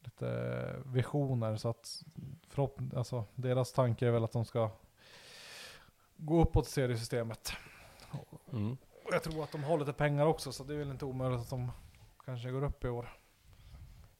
lite 0.00 0.82
visioner 0.84 1.56
så 1.56 1.68
att 1.68 2.02
förhopp- 2.48 2.96
alltså, 2.96 3.24
deras 3.34 3.72
tanke 3.72 4.06
är 4.06 4.10
väl 4.10 4.24
att 4.24 4.32
de 4.32 4.44
ska 4.44 4.70
gå 6.16 6.42
uppåt 6.42 6.68
seriesystemet. 6.68 7.52
Mm. 8.52 8.76
Jag 9.12 9.22
tror 9.22 9.42
att 9.42 9.52
de 9.52 9.64
har 9.64 9.78
lite 9.78 9.92
pengar 9.92 10.26
också 10.26 10.52
så 10.52 10.64
det 10.64 10.74
är 10.74 10.78
väl 10.78 10.90
inte 10.90 11.04
omöjligt 11.04 11.40
att 11.40 11.50
de 11.50 11.72
kanske 12.24 12.50
går 12.50 12.64
upp 12.64 12.84
i 12.84 12.88
år. 12.88 13.08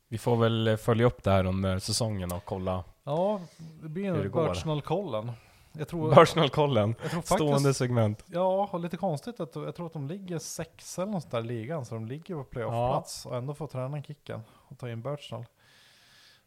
Vi 0.09 0.19
får 0.19 0.37
väl 0.37 0.69
eh, 0.69 0.77
följa 0.77 1.07
upp 1.07 1.23
det 1.23 1.31
här 1.31 1.45
under 1.47 1.79
säsongen 1.79 2.33
och 2.33 2.45
kolla 2.45 2.85
Ja, 3.05 3.41
det 3.83 3.89
blir 3.89 4.05
Hur 4.05 4.19
det 4.19 4.25
en 4.25 4.31
går. 4.31 4.47
Börsenal-kollen. 4.47 5.33
Jag 5.73 5.89
tror, 5.89 6.15
Börsnöll-kollen. 6.15 6.95
jag 7.03 7.11
tror 7.11 7.23
Stående 7.23 7.75
segment. 7.75 8.25
ja, 8.27 8.69
och 8.73 8.81
lite 8.81 8.97
konstigt 8.97 9.41
att 9.41 9.57
jag 9.57 9.75
tror 9.75 9.87
att 9.87 9.93
de 9.93 10.09
ligger 10.09 10.39
sex 10.39 10.99
eller 10.99 11.13
något 11.13 11.31
där 11.31 11.41
i 11.41 11.43
ligan, 11.43 11.85
så 11.85 11.95
de 11.95 12.07
ligger 12.07 12.35
på 12.35 12.45
playoff-plats 12.45 13.27
och 13.27 13.37
ändå 13.37 13.55
får 13.55 13.67
tränaren 13.67 14.03
kicken 14.03 14.41
och 14.69 14.79
ta 14.79 14.91
in 14.91 15.03
Börsenal. 15.03 15.45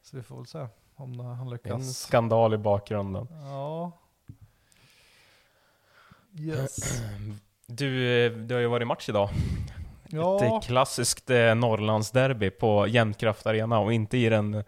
Så 0.02 0.18
vi 0.18 0.24
får 0.24 0.36
väl 0.36 0.46
se 0.46 0.68
om 0.96 1.20
han 1.20 1.40
En 1.40 1.50
lyckas. 1.50 1.98
skandal 1.98 2.54
i 2.54 2.58
bakgrunden. 2.58 3.28
Ja. 3.32 3.92
Yes. 6.40 7.02
Du, 7.72 8.26
eh, 8.26 8.32
det 8.32 8.54
har 8.54 8.62
ju 8.62 8.68
varit 8.68 8.88
match 8.88 9.10
idag. 9.10 9.30
Ett 10.06 10.14
Ja, 10.14 10.46
eh, 10.46 10.62
klassiskt 10.62 11.30
eh, 11.30 11.56
Norrlandsderby 11.56 12.50
på 12.50 12.88
Jämtkraft 12.88 13.46
Arena 13.48 13.80
och 13.80 13.94
inte 13.94 14.18
i 14.18 14.30
den 14.30 14.64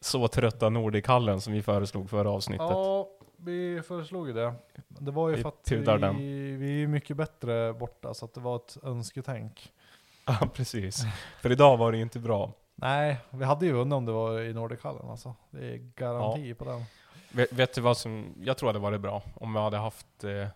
så 0.00 0.28
trötta 0.28 0.68
Nordichallen 0.68 1.40
som 1.40 1.52
vi 1.52 1.62
föreslog 1.62 2.10
förra 2.10 2.30
avsnittet. 2.30 2.66
ja, 2.70 3.08
vi 3.36 3.82
föreslog 3.88 4.26
ju 4.26 4.32
det. 4.32 4.54
Det 4.88 5.10
var 5.10 5.28
ju 5.28 5.36
Vi 5.36 5.42
för 5.42 5.48
att 5.48 5.72
vi, 5.72 5.76
den. 5.76 6.16
vi 6.60 6.82
är 6.82 6.86
mycket 6.86 7.16
bättre 7.16 7.72
borta, 7.72 8.14
så 8.14 8.24
att 8.24 8.34
det 8.34 8.40
var 8.40 8.56
ett 8.56 8.76
önsketänk. 8.82 9.72
Ja, 10.28 10.48
precis. 10.54 11.02
För 11.40 11.52
idag 11.52 11.76
var 11.76 11.92
det 11.92 11.96
ju 11.98 12.02
inte 12.02 12.18
bra. 12.18 12.52
Nej, 12.74 13.16
vi 13.30 13.44
hade 13.44 13.66
ju 13.66 13.72
vunnit 13.72 13.92
om 13.94 14.04
det 14.04 14.12
var 14.12 14.40
i 14.40 14.52
Nordichallen 14.52 15.10
alltså. 15.10 15.34
Det 15.50 15.66
är 15.66 15.76
garanti 15.96 16.54
på 16.54 16.64
den. 16.64 16.84
Vet, 17.32 17.52
vet 17.52 17.74
du 17.74 17.80
vad 17.80 17.96
som, 17.96 18.34
jag 18.40 18.56
tror 18.56 18.72
det 18.72 18.78
varit 18.78 19.00
bra 19.00 19.22
om 19.34 19.52
vi 19.52 19.58
hade 19.60 19.76
haft 19.76 20.24
eh, 20.24 20.48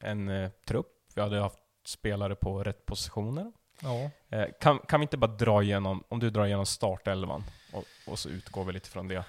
en 0.00 0.28
eh, 0.28 0.50
trupp, 0.66 0.93
vi 1.14 1.20
hade 1.20 1.40
haft 1.40 1.58
spelare 1.86 2.34
på 2.34 2.64
rätt 2.64 2.86
positioner. 2.86 3.52
Ja. 3.82 4.10
Eh, 4.38 4.46
kan, 4.60 4.78
kan 4.78 5.00
vi 5.00 5.04
inte 5.04 5.16
bara 5.16 5.30
dra 5.30 5.62
igenom, 5.62 6.04
om 6.08 6.20
du 6.20 6.30
drar 6.30 6.46
igenom 6.46 6.66
startelvan 6.66 7.44
och, 7.72 7.84
och 8.06 8.18
så 8.18 8.28
utgår 8.28 8.64
vi 8.64 8.72
lite 8.72 8.88
från 8.88 9.08
det. 9.08 9.24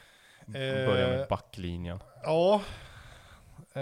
Börja 0.45 1.07
med 1.07 1.21
Eh, 1.21 1.27
backlinjen. 1.27 1.99
Ja. 2.23 2.61
Eh, 3.73 3.81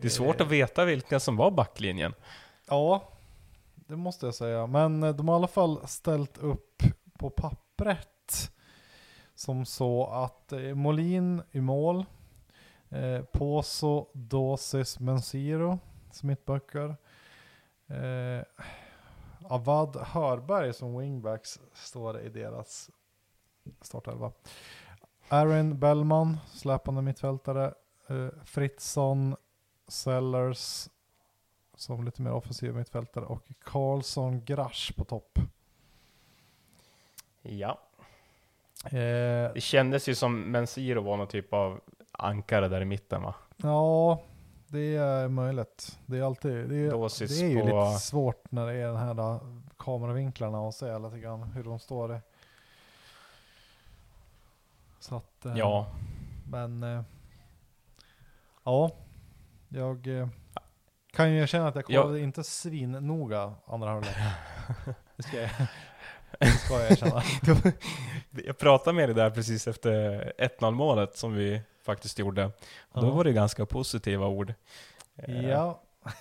Det 0.00 0.06
är 0.06 0.08
svårt 0.08 0.40
att 0.40 0.48
veta 0.48 0.84
vilka 0.84 1.20
som 1.20 1.36
var 1.36 1.50
backlinjen. 1.50 2.14
Ja, 2.68 3.08
det 3.74 3.96
måste 3.96 4.26
jag 4.26 4.34
säga. 4.34 4.66
Men 4.66 5.02
eh, 5.02 5.14
de 5.14 5.28
har 5.28 5.34
i 5.34 5.38
alla 5.38 5.48
fall 5.48 5.88
ställt 5.88 6.38
upp 6.38 6.82
på 7.18 7.30
pappret. 7.30 8.50
Som 9.34 9.66
så 9.66 10.06
att 10.06 10.52
Molin 10.74 11.42
i 11.50 11.60
mål. 11.60 12.04
Eh, 12.90 13.22
Poso, 13.22 14.06
Dosis, 14.12 15.00
Mensiro 15.00 15.78
som 16.10 16.26
mittbackar. 16.28 16.96
Eh, 17.86 18.42
Avad 19.48 19.96
Hörberg 19.96 20.72
som 20.74 20.98
wingbacks 20.98 21.60
står 21.74 22.20
i 22.20 22.28
deras 22.28 22.90
startelva. 23.80 24.32
Aaron 25.28 25.78
Bellman, 25.78 26.36
släpande 26.52 27.02
mittfältare. 27.02 27.74
Eh, 28.08 28.28
Fritzson, 28.44 29.36
Sellers 29.88 30.88
som 31.76 32.04
lite 32.04 32.22
mer 32.22 32.32
offensiv 32.32 32.74
mittfältare 32.74 33.24
och 33.24 33.42
Karlsson 33.64 34.44
Grasch 34.44 34.92
på 34.96 35.04
topp. 35.04 35.38
Ja. 37.42 37.80
Eh, 38.84 39.52
Det 39.54 39.62
kändes 39.62 40.08
ju 40.08 40.14
som 40.14 40.40
Mensiro 40.40 41.00
var 41.02 41.16
någon 41.16 41.28
typ 41.28 41.52
av 41.52 41.80
ankare 42.18 42.68
där 42.68 42.80
i 42.80 42.84
mitten 42.84 43.22
va? 43.22 43.34
ja, 43.56 44.20
det 44.68 44.96
är 44.96 45.28
möjligt. 45.28 45.98
Det 46.06 46.18
är 46.18 46.22
alltid, 46.22 46.52
det 46.52 46.60
är, 46.60 46.68
det 46.68 46.74
är 46.76 47.48
ju 47.48 47.60
på- 47.60 47.66
lite 47.88 47.98
svårt 48.00 48.50
när 48.52 48.66
det 48.66 48.72
är 48.72 48.86
den 48.86 48.96
här 48.96 49.14
då, 49.14 49.40
kameravinklarna 49.78 50.60
och 50.60 50.74
se 50.74 50.98
lite 50.98 51.18
grann 51.18 51.42
hur 51.42 51.64
de 51.64 51.78
står. 51.78 52.08
Det. 52.08 52.20
Så 55.00 55.16
att, 55.16 55.46
eh, 55.46 55.52
Ja. 55.56 55.86
Men 56.50 56.82
eh, 56.82 57.02
ja, 58.64 58.90
jag 59.68 60.06
eh, 60.20 60.28
kan 61.12 61.32
ju 61.32 61.40
erkänna 61.42 61.68
att 61.68 61.74
jag 61.74 61.84
Ja. 61.88 62.02
kollade 62.02 62.20
inte 62.20 62.44
svinnoga 62.44 63.54
andra 63.66 63.88
halvlek. 63.90 64.14
Det 65.16 65.22
ska 65.22 65.36
jag, 65.40 65.50
det 66.40 66.46
ska 66.46 66.74
jag 66.74 66.90
erkänna. 66.90 67.22
Jag 68.44 68.58
pratade 68.58 68.96
med 68.96 69.08
dig 69.08 69.14
där 69.16 69.30
precis 69.30 69.66
efter 69.68 70.32
1-0 70.38 70.70
målet 70.70 71.16
som 71.16 71.32
vi 71.34 71.62
faktiskt 71.86 72.18
gjorde. 72.18 72.44
Och 72.92 73.00
Då 73.00 73.06
Ja. 73.06 73.10
var 73.10 73.24
det 73.24 73.32
ganska 73.32 73.66
positiva 73.66 74.26
ord. 74.26 74.54
Eh, 75.16 75.48
Ja. 75.48 75.82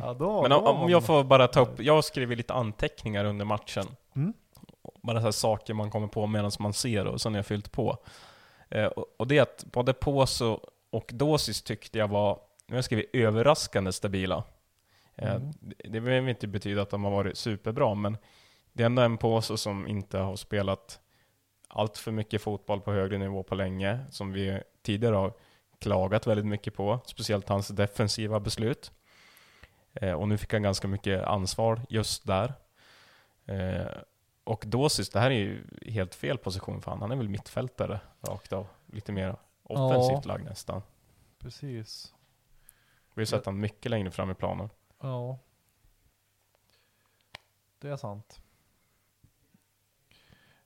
ja 0.00 0.14
då, 0.14 0.42
Men 0.42 0.52
om, 0.52 0.64
om 0.66 0.90
jag 0.90 1.04
får 1.06 1.24
bara 1.24 1.48
ta 1.48 1.60
upp, 1.60 1.80
jag 1.80 1.94
har 1.94 2.02
skrivit 2.02 2.38
lite 2.38 2.54
anteckningar 2.54 3.24
under 3.24 3.44
matchen. 3.44 3.86
Mm. 4.16 4.32
Bara 5.02 5.18
så 5.20 5.24
här 5.24 5.30
saker 5.30 5.74
man 5.74 5.90
kommer 5.90 6.06
på 6.06 6.26
medan 6.26 6.50
man 6.58 6.72
ser 6.72 7.06
och 7.06 7.20
sen 7.20 7.32
har 7.32 7.38
jag 7.38 7.46
fyllt 7.46 7.72
på. 7.72 7.96
Eh, 8.70 8.86
och, 8.86 9.06
och 9.16 9.26
det 9.26 9.38
är 9.38 9.42
att 9.42 9.64
både 9.72 9.92
Poso 9.94 10.60
och 10.90 11.10
Dosis 11.14 11.62
tyckte 11.62 11.98
jag 11.98 12.08
var, 12.08 12.38
nu 12.66 12.72
har 12.74 12.78
jag 12.78 12.84
skrivit 12.84 13.10
överraskande 13.12 13.92
stabila. 13.92 14.44
Eh, 15.16 15.34
Mm. 15.34 15.52
det, 15.60 15.74
det 15.88 16.00
behöver 16.00 16.28
inte 16.28 16.46
betyda 16.46 16.82
att 16.82 16.90
de 16.90 17.04
har 17.04 17.10
varit 17.10 17.36
superbra, 17.38 17.94
men 17.94 18.16
det 18.72 18.82
är 18.82 18.86
ändå 18.86 19.02
en 19.02 19.18
Poso 19.18 19.56
som 19.56 19.88
inte 19.88 20.18
har 20.18 20.36
spelat 20.36 21.00
allt 21.68 21.98
för 21.98 22.12
mycket 22.12 22.42
fotboll 22.42 22.80
på 22.80 22.92
högre 22.92 23.18
nivå 23.18 23.42
på 23.42 23.54
länge, 23.54 24.04
som 24.10 24.32
vi 24.32 24.62
tidigare 24.82 25.14
har 25.16 25.32
klagat 25.78 26.26
väldigt 26.26 26.46
mycket 26.46 26.74
på, 26.74 27.00
speciellt 27.06 27.48
hans 27.48 27.68
defensiva 27.68 28.40
beslut. 28.40 28.92
Eh, 29.92 30.12
och 30.12 30.28
nu 30.28 30.38
fick 30.38 30.52
han 30.52 30.62
ganska 30.62 30.88
mycket 30.88 31.24
ansvar 31.24 31.80
just 31.88 32.26
där. 32.26 32.54
Eh, 33.44 33.86
och 34.44 34.64
Dosis, 34.66 35.10
det 35.10 35.20
här 35.20 35.30
är 35.30 35.34
ju 35.38 35.64
helt 35.86 36.14
fel 36.14 36.38
position 36.38 36.82
för 36.82 36.90
han. 36.90 37.00
Han 37.00 37.10
är 37.12 37.16
väl 37.16 37.28
mittfältare 37.28 38.00
rakt 38.20 38.52
av. 38.52 38.66
Lite 38.86 39.12
mer 39.12 39.36
offensivt 39.62 40.24
Ja. 40.24 40.32
lagd 40.32 40.44
nästan. 40.44 40.82
Precis. 41.38 42.14
Vi 43.14 43.20
har 43.20 43.26
sett 43.26 43.46
han 43.46 43.60
mycket 43.60 43.90
längre 43.90 44.10
fram 44.10 44.30
i 44.30 44.34
planen. 44.34 44.70
Ja. 45.00 45.38
Det 47.78 47.88
är 47.88 47.96
sant. 47.96 48.40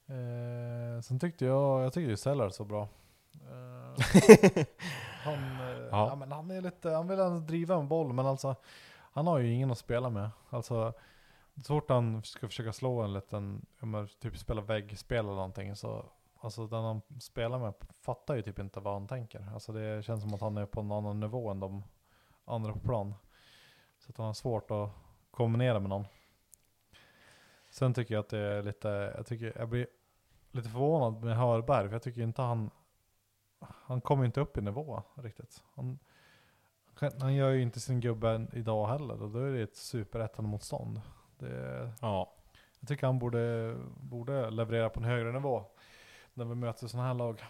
Eh, 0.06 1.00
sen 1.02 1.18
tyckte 1.18 1.44
jag, 1.44 1.82
jag 1.84 1.92
tyckte 1.92 2.10
ju 2.10 2.16
Sellard 2.16 2.52
så 2.52 2.64
bra. 2.64 2.88
Eh, 3.34 4.02
han, 5.24 5.34
eh, 5.34 5.82
Ja. 5.90 6.08
ja. 6.08 6.14
men 6.14 6.32
han 6.32 6.50
är 6.50 6.60
lite, 6.60 6.90
han 6.90 7.08
vill 7.08 7.18
ändå 7.18 7.38
driva 7.38 7.74
en 7.74 7.88
boll 7.88 8.12
men 8.12 8.26
alltså 8.26 8.56
han 9.12 9.26
har 9.26 9.38
ju 9.38 9.52
ingen 9.52 9.70
att 9.70 9.78
spela 9.78 10.10
med. 10.10 10.30
Alltså 10.50 10.92
så 11.56 11.74
fort 11.74 11.90
han 11.90 12.22
ska 12.22 12.48
försöka 12.48 12.72
slå 12.72 13.00
en 13.00 13.12
liten, 13.12 13.66
typ 14.20 14.38
spela 14.38 14.60
väggspel 14.60 15.24
eller 15.24 15.34
någonting 15.34 15.76
så 15.76 16.04
Alltså 16.42 16.66
den 16.66 16.84
han 16.84 17.02
spelar 17.20 17.58
med 17.58 17.74
fattar 18.00 18.34
ju 18.34 18.42
typ 18.42 18.58
inte 18.58 18.80
vad 18.80 18.94
han 18.94 19.08
tänker. 19.08 19.48
Alltså 19.54 19.72
det 19.72 20.02
känns 20.04 20.22
som 20.22 20.34
att 20.34 20.40
han 20.40 20.56
är 20.56 20.66
på 20.66 20.80
en 20.80 20.92
annan 20.92 21.20
nivå 21.20 21.50
än 21.50 21.60
de 21.60 21.82
andra 22.44 22.72
på 22.72 22.78
plan. 22.78 23.14
Så 23.98 24.10
att 24.10 24.16
han 24.16 24.26
har 24.26 24.34
svårt 24.34 24.70
att 24.70 24.90
kombinera 25.30 25.80
med 25.80 25.88
någon. 25.88 26.06
Sen 27.72 27.94
tycker 27.94 28.14
jag 28.14 28.20
att 28.20 28.28
det 28.28 28.38
är 28.38 28.62
lite, 28.62 28.88
jag 29.16 29.26
tycker 29.26 29.52
jag 29.58 29.68
blir 29.68 29.86
lite 30.50 30.68
förvånad 30.68 31.24
med 31.24 31.36
Hörberg, 31.36 31.88
för 31.88 31.94
jag 31.94 32.02
tycker 32.02 32.22
inte 32.22 32.42
han, 32.42 32.70
han 33.60 34.00
kommer 34.00 34.24
inte 34.24 34.40
upp 34.40 34.58
i 34.58 34.60
nivå 34.60 35.02
riktigt. 35.14 35.62
Han, 35.74 35.98
han 37.20 37.34
gör 37.34 37.50
ju 37.50 37.62
inte 37.62 37.80
sin 37.80 38.00
gubbe 38.00 38.46
idag 38.52 38.86
heller 38.86 39.22
och 39.22 39.30
då 39.30 39.38
är 39.38 39.52
det 39.52 39.62
ett 39.62 39.76
superettan 39.76 40.44
motstånd. 40.44 41.00
Det, 41.38 41.92
Ja. 42.00 42.34
jag 42.80 42.88
tycker 42.88 43.06
han 43.06 43.18
borde, 43.18 43.76
borde 43.96 44.50
leverera 44.50 44.90
på 44.90 45.00
en 45.00 45.06
högre 45.06 45.32
nivå 45.32 45.64
när 46.34 46.44
vi 46.44 46.54
möter 46.54 46.86
sådana 46.86 47.08
här 47.08 47.14
lag. 47.14 47.42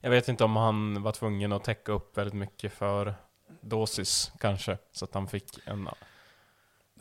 Jag 0.00 0.10
vet 0.10 0.28
inte 0.28 0.44
om 0.44 0.56
han 0.56 1.02
var 1.02 1.12
tvungen 1.12 1.52
att 1.52 1.64
täcka 1.64 1.92
upp 1.92 2.18
väldigt 2.18 2.34
mycket 2.34 2.72
för 2.72 3.14
Dosis 3.60 4.32
kanske, 4.38 4.78
så 4.92 5.04
att 5.04 5.14
han 5.14 5.26
fick 5.28 5.66
en 5.66 5.88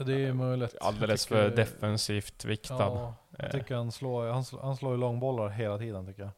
Det 0.06 0.26
är 0.26 0.34
möjligt. 0.34 0.76
Alldeles 0.82 1.26
för 1.28 1.50
defensivt 1.50 2.46
viktad. 2.46 2.76
Ja, 2.80 3.16
jag 3.38 3.46
Eh, 3.46 3.52
tycker 3.52 3.76
han 3.76 3.92
slår, 3.92 4.30
han, 4.32 4.46
slår, 4.46 4.62
han 4.62 4.78
slår 4.78 4.92
ju 4.92 4.98
långbollar 4.98 5.50
hela 5.50 5.78
tiden 5.78 6.06
tycker 6.06 6.22
jag. 6.22 6.32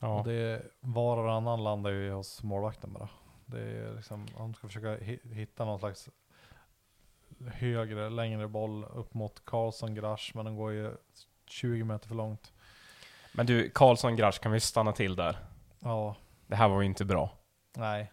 ja. 0.00 0.18
Och 0.18 0.24
det, 0.26 0.62
var 0.80 1.16
och 1.16 1.24
varannan 1.24 1.64
landar 1.64 1.90
ju 1.90 2.12
hos 2.12 2.42
målvakten 2.42 2.92
bara. 2.92 3.08
Det 3.46 3.60
är 3.60 3.94
liksom, 3.96 4.26
han 4.38 4.54
ska 4.54 4.66
försöka 4.66 4.96
hi- 5.04 5.32
hitta 5.34 5.64
någon 5.64 5.78
slags 5.78 6.08
högre, 7.52 8.10
längre 8.10 8.48
boll 8.48 8.84
upp 8.84 9.14
mot 9.14 9.44
Karlsson 9.44 9.94
Grasch, 9.94 10.32
men 10.34 10.44
den 10.44 10.56
går 10.56 10.72
ju 10.72 10.90
20 11.46 11.84
meter 11.84 12.08
för 12.08 12.14
långt. 12.14 12.52
Men 13.32 13.46
du, 13.46 13.70
Karlsson 13.70 14.16
Grasch, 14.16 14.40
kan 14.40 14.52
vi 14.52 14.60
stanna 14.60 14.92
till 14.92 15.16
där? 15.16 15.36
Ja, 15.80 16.14
Det 16.46 16.56
här 16.56 16.68
var 16.68 16.80
ju 16.80 16.86
inte 16.86 17.04
bra. 17.04 17.30
nej. 17.76 18.12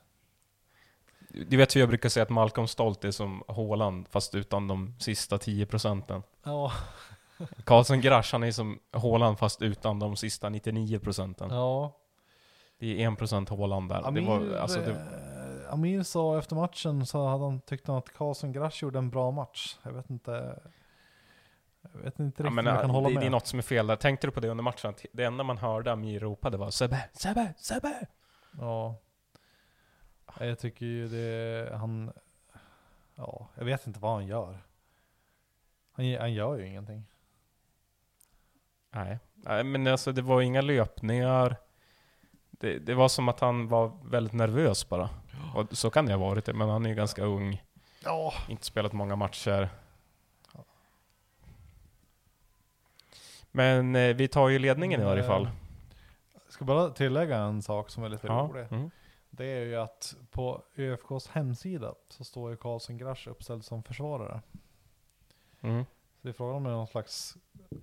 Du 1.30 1.58
vet 1.58 1.76
hur 1.76 1.80
jag 1.80 1.90
brukar 1.90 2.10
säga 2.10 2.24
att 2.24 2.30
Malcolm 2.30 2.68
Stolt 2.68 3.06
är 3.06 3.12
som 3.12 3.44
Haaland, 3.48 4.08
fast 4.08 4.36
utan 4.36 4.68
de 4.68 4.96
sista 5.00 5.38
10 5.38 5.66
procenten. 5.66 6.24
Ja, 6.44 6.72
Karlsson 7.64 8.02
Grasch, 8.02 8.32
han 8.32 8.44
är 8.44 8.52
som 8.52 8.80
Haaland 8.92 9.40
fast 9.40 9.62
utan 9.62 10.00
de 10.00 10.16
sista 10.16 10.50
99 10.50 11.00
procenten. 11.00 11.50
ja. 11.52 11.94
Det 12.80 13.04
är 13.04 13.12
1 13.12 13.18
procent 13.18 13.50
Haaland 13.50 13.90
där. 13.90 14.08
Amir, 14.08 14.22
det 14.22 14.28
var, 14.28 14.58
alltså, 14.58 14.80
det, 14.80 14.92
eh, 14.92 15.74
Amir 15.74 16.04
sa 16.04 16.38
efter 16.40 16.56
matchen 16.56 17.06
så 17.06 17.28
hade 17.28 17.44
han 17.44 17.60
tyckt 17.60 17.90
att 17.90 18.14
Karlsson 18.18 18.52
Grasch 18.52 18.84
gjorde 18.84 19.00
en 19.00 19.10
bra 19.10 19.32
match. 19.32 19.78
Jag 19.84 19.92
vet 19.92 20.10
inte. 20.10 20.60
Jag 21.94 22.00
vet 22.04 22.20
inte 22.20 22.44
ja, 22.44 22.46
riktigt 22.46 22.56
men, 22.56 22.68
om 22.68 22.74
jag 22.74 22.82
kan 22.82 22.90
hålla 22.90 23.08
det, 23.08 23.14
med. 23.14 23.24
det 23.24 23.28
är 23.28 23.32
något 23.32 23.48
som 23.48 23.60
är 23.60 23.64
fel 23.64 23.88
där. 23.88 23.96
Tänkte 23.96 24.28
du 24.28 24.32
på 24.32 24.40
det 24.40 24.50
under 24.50 24.64
matchen? 24.64 24.90
Att 24.90 25.06
det 25.14 25.24
enda 25.24 25.44
man 25.44 25.58
hörde 25.58 25.92
Amir 25.92 26.20
ropa 26.20 26.50
det 26.50 26.58
var 26.58 26.70
Sebbe, 26.70 27.10
Sebbe, 27.14 27.54
Sebbe! 27.58 28.08
Ja. 28.60 28.96
Jag 30.40 30.60
tycker 30.60 30.86
ju 30.86 31.08
det, 31.08 31.76
han, 31.78 32.12
ja, 33.16 33.48
jag 33.56 33.66
vet 33.66 33.88
inte 33.88 34.00
vad 34.00 34.14
han 34.14 34.28
gör. 34.28 34.58
Han, 35.92 36.16
han 36.16 36.34
gör 36.34 36.58
ju 36.58 36.68
ingenting. 36.68 37.04
Nej. 38.92 39.20
Nej, 39.36 39.64
men 39.64 39.88
alltså 39.88 40.12
det 40.12 40.22
var 40.22 40.42
inga 40.42 40.62
löpningar. 40.62 41.56
Det, 42.52 42.80
det 42.80 42.94
var 42.94 43.08
som 43.10 43.30
att 43.30 43.40
han 43.40 43.68
var 43.68 43.92
väldigt 44.06 44.34
nervös 44.34 44.90
bara. 44.90 45.10
Och 45.56 45.78
så 45.78 45.90
kan 45.90 46.06
det 46.06 46.14
ha 46.14 46.20
varit 46.20 46.46
det, 46.46 46.54
men 46.54 46.70
han 46.70 46.86
är 46.86 46.90
ju 46.90 46.96
ganska 46.96 47.24
ung. 47.24 47.64
Ja. 48.04 48.34
Inte 48.50 48.66
spelat 48.66 48.94
många 48.94 49.16
matcher. 49.16 49.70
Men 53.52 53.96
eh, 53.96 54.16
vi 54.16 54.28
tar 54.28 54.50
ju 54.50 54.60
ledningen 54.60 55.02
i 55.02 55.04
varje 55.04 55.24
fall. 55.24 55.50
Jag 56.46 56.54
ska 56.54 56.66
bara 56.66 56.90
tillägga 56.90 57.38
en 57.38 57.62
sak 57.62 57.90
som 57.90 58.04
är 58.04 58.10
lite 58.10 58.28
Ja. 58.28 58.50
rolig. 58.54 58.68
Mm. 58.72 58.92
Det 59.38 59.46
är 59.46 59.66
ju 59.66 59.76
att 59.76 60.16
på 60.32 60.62
ÖFKs 60.76 61.28
hemsida 61.28 61.94
så 62.10 62.24
står 62.24 62.52
ju 62.52 62.58
Karlsson 62.58 62.98
Grasch 62.98 63.28
uppställd 63.28 63.66
som 63.66 63.84
försvarare. 63.84 64.42
Mm. 65.62 65.84
Så 65.86 66.28
det 66.28 66.30
är 66.30 66.34
frågan 66.34 66.56
om 66.56 66.64
det 66.64 66.70
är 66.70 66.74
någon 66.74 66.88
slags 66.88 67.38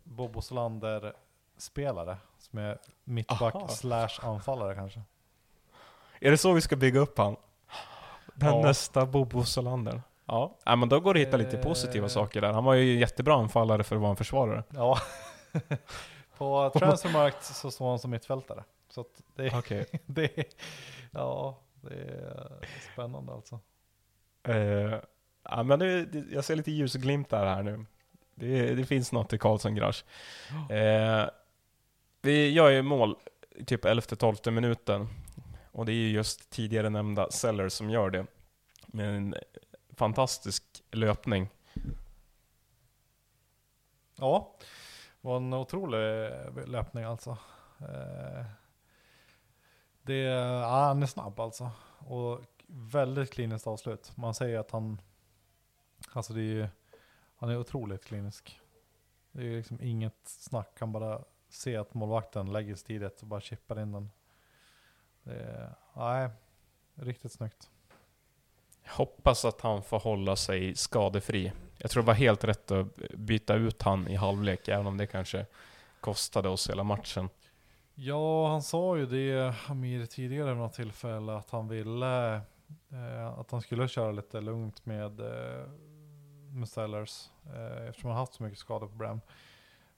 Bobo 0.04 0.40
Solander-spelare 0.42 2.16
som 2.38 2.58
är 2.58 2.78
mittback 3.04 3.54
Aha. 3.54 3.68
slash 3.68 4.08
anfallare 4.22 4.74
kanske. 4.74 5.02
Är 6.20 6.30
det 6.30 6.38
så 6.38 6.52
vi 6.52 6.60
ska 6.60 6.76
bygga 6.76 7.00
upp 7.00 7.18
han? 7.18 7.36
Den 8.34 8.48
Ja. 8.54 8.62
nästa 8.62 9.06
Bobo 9.06 9.44
Solander. 9.44 10.02
Ja. 10.26 10.56
ja, 10.64 10.76
men 10.76 10.88
då 10.88 11.00
går 11.00 11.14
det 11.14 11.20
att 11.22 11.26
hitta 11.28 11.36
lite 11.36 11.56
Eh. 11.58 11.62
positiva 11.62 12.08
saker 12.08 12.40
där. 12.40 12.52
Han 12.52 12.64
var 12.64 12.74
ju 12.74 12.98
jättebra 12.98 13.34
anfallare 13.34 13.84
för 13.84 13.96
att 13.96 14.02
vara 14.02 14.10
en 14.10 14.16
försvarare. 14.16 14.64
Ja. 14.70 14.98
på 16.38 16.70
Transfermarkt 16.78 17.44
så 17.44 17.70
står 17.70 17.88
han 17.88 17.98
som 17.98 18.10
mittfältare. 18.10 18.64
Så 18.94 19.00
att 19.00 19.22
det, 19.34 19.58
Okej. 19.58 19.86
det, 20.06 20.44
ja, 21.10 21.58
det 21.80 21.94
är 21.94 22.58
spännande 22.92 23.32
alltså. 23.32 23.60
Eh, 24.42 25.00
ja, 25.42 25.62
men 25.62 25.78
det, 25.78 26.04
det, 26.04 26.24
jag 26.34 26.44
ser 26.44 26.56
lite 26.56 26.70
ljusglimtar 26.70 27.46
här 27.46 27.62
nu. 27.62 27.86
Det, 28.34 28.74
det 28.74 28.86
finns 28.86 29.12
något 29.12 29.32
i 29.32 29.38
Karlsson 29.38 29.74
Grasch. 29.74 30.04
Eh, 30.70 31.30
vi 32.22 32.50
gör 32.50 32.70
ju 32.70 32.82
mål 32.82 33.16
typ 33.66 33.84
11-12 33.84 34.50
minuten. 34.50 35.08
Och 35.72 35.86
det 35.86 35.92
är 35.92 35.94
ju 35.94 36.10
just 36.10 36.50
tidigare 36.50 36.90
nämnda 36.90 37.30
Sellers 37.30 37.72
som 37.72 37.90
gör 37.90 38.10
det. 38.10 38.26
Med 38.86 39.16
en 39.16 39.34
fantastisk 39.96 40.64
löpning. 40.90 41.48
Ja, 44.16 44.56
det 45.20 45.28
var 45.28 45.36
en 45.36 45.52
otrolig 45.52 46.30
löpning 46.66 47.04
alltså. 47.04 47.38
Eh, 47.80 48.44
det, 50.06 50.18
ja, 50.22 50.84
han 50.84 51.02
är 51.02 51.06
snabb 51.06 51.40
alltså. 51.40 51.70
Och 51.98 52.40
väldigt 52.66 53.32
kliniskt 53.32 53.66
avslut. 53.66 54.12
Man 54.14 54.34
säger 54.34 54.58
att 54.58 54.70
han, 54.70 55.00
alltså 56.12 56.32
det 56.32 56.40
är 56.40 56.54
ju, 56.54 56.68
han 57.36 57.50
är 57.50 57.58
otroligt 57.58 58.04
klinisk. 58.04 58.60
Det 59.32 59.40
är 59.40 59.44
ju 59.44 59.56
liksom 59.56 59.78
inget 59.82 60.18
snack, 60.24 60.76
han 60.80 60.92
bara 60.92 61.20
ser 61.48 61.78
att 61.78 61.94
målvakten 61.94 62.52
lägger 62.52 62.74
sig 62.74 62.86
tidigt 62.86 63.20
och 63.20 63.26
bara 63.26 63.40
chippar 63.40 63.80
in 63.80 63.92
den. 63.92 64.10
Det 65.22 65.34
är, 65.34 65.74
nej, 65.94 66.30
riktigt 66.94 67.32
snyggt. 67.32 67.70
Hoppas 68.86 69.44
att 69.44 69.60
han 69.60 69.82
får 69.82 70.00
hålla 70.00 70.36
sig 70.36 70.76
skadefri. 70.76 71.52
Jag 71.78 71.90
tror 71.90 72.02
det 72.02 72.06
var 72.06 72.14
helt 72.14 72.44
rätt 72.44 72.70
att 72.70 72.96
byta 73.14 73.54
ut 73.54 73.82
han 73.82 74.08
i 74.08 74.14
halvlek, 74.14 74.68
även 74.68 74.86
om 74.86 74.96
det 74.96 75.06
kanske 75.06 75.46
kostade 76.00 76.48
oss 76.48 76.70
hela 76.70 76.82
matchen. 76.82 77.28
Ja, 77.96 78.48
han 78.48 78.62
sa 78.62 78.96
ju 78.96 79.06
det 79.06 79.54
Amir 79.68 80.06
tidigare 80.06 80.48
vid 80.48 80.56
något 80.56 80.72
tillfälle 80.72 81.36
att 81.36 81.50
han 81.50 81.68
ville 81.68 82.34
eh, 82.88 83.26
att 83.38 83.50
han 83.50 83.60
skulle 83.60 83.88
köra 83.88 84.12
lite 84.12 84.40
lugnt 84.40 84.86
med, 84.86 85.20
eh, 85.20 85.68
med 86.52 86.68
Sellers 86.68 87.30
eh, 87.46 87.88
eftersom 87.88 88.10
han 88.10 88.18
haft 88.18 88.34
så 88.34 88.42
mycket 88.42 88.58
skadeproblem. 88.58 89.20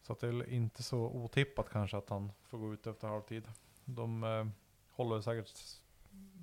Så 0.03 0.13
att 0.13 0.21
det 0.21 0.27
är 0.27 0.51
inte 0.51 0.83
så 0.83 0.99
otippat 0.99 1.69
kanske 1.71 1.97
att 1.97 2.11
han 2.11 2.33
får 2.43 2.59
gå 2.59 2.73
ut 2.73 2.87
efter 2.87 3.09
halvtid. 3.09 3.49
De 3.85 4.25
eh, 4.25 4.47
håller 4.91 5.21
säkert 5.21 5.53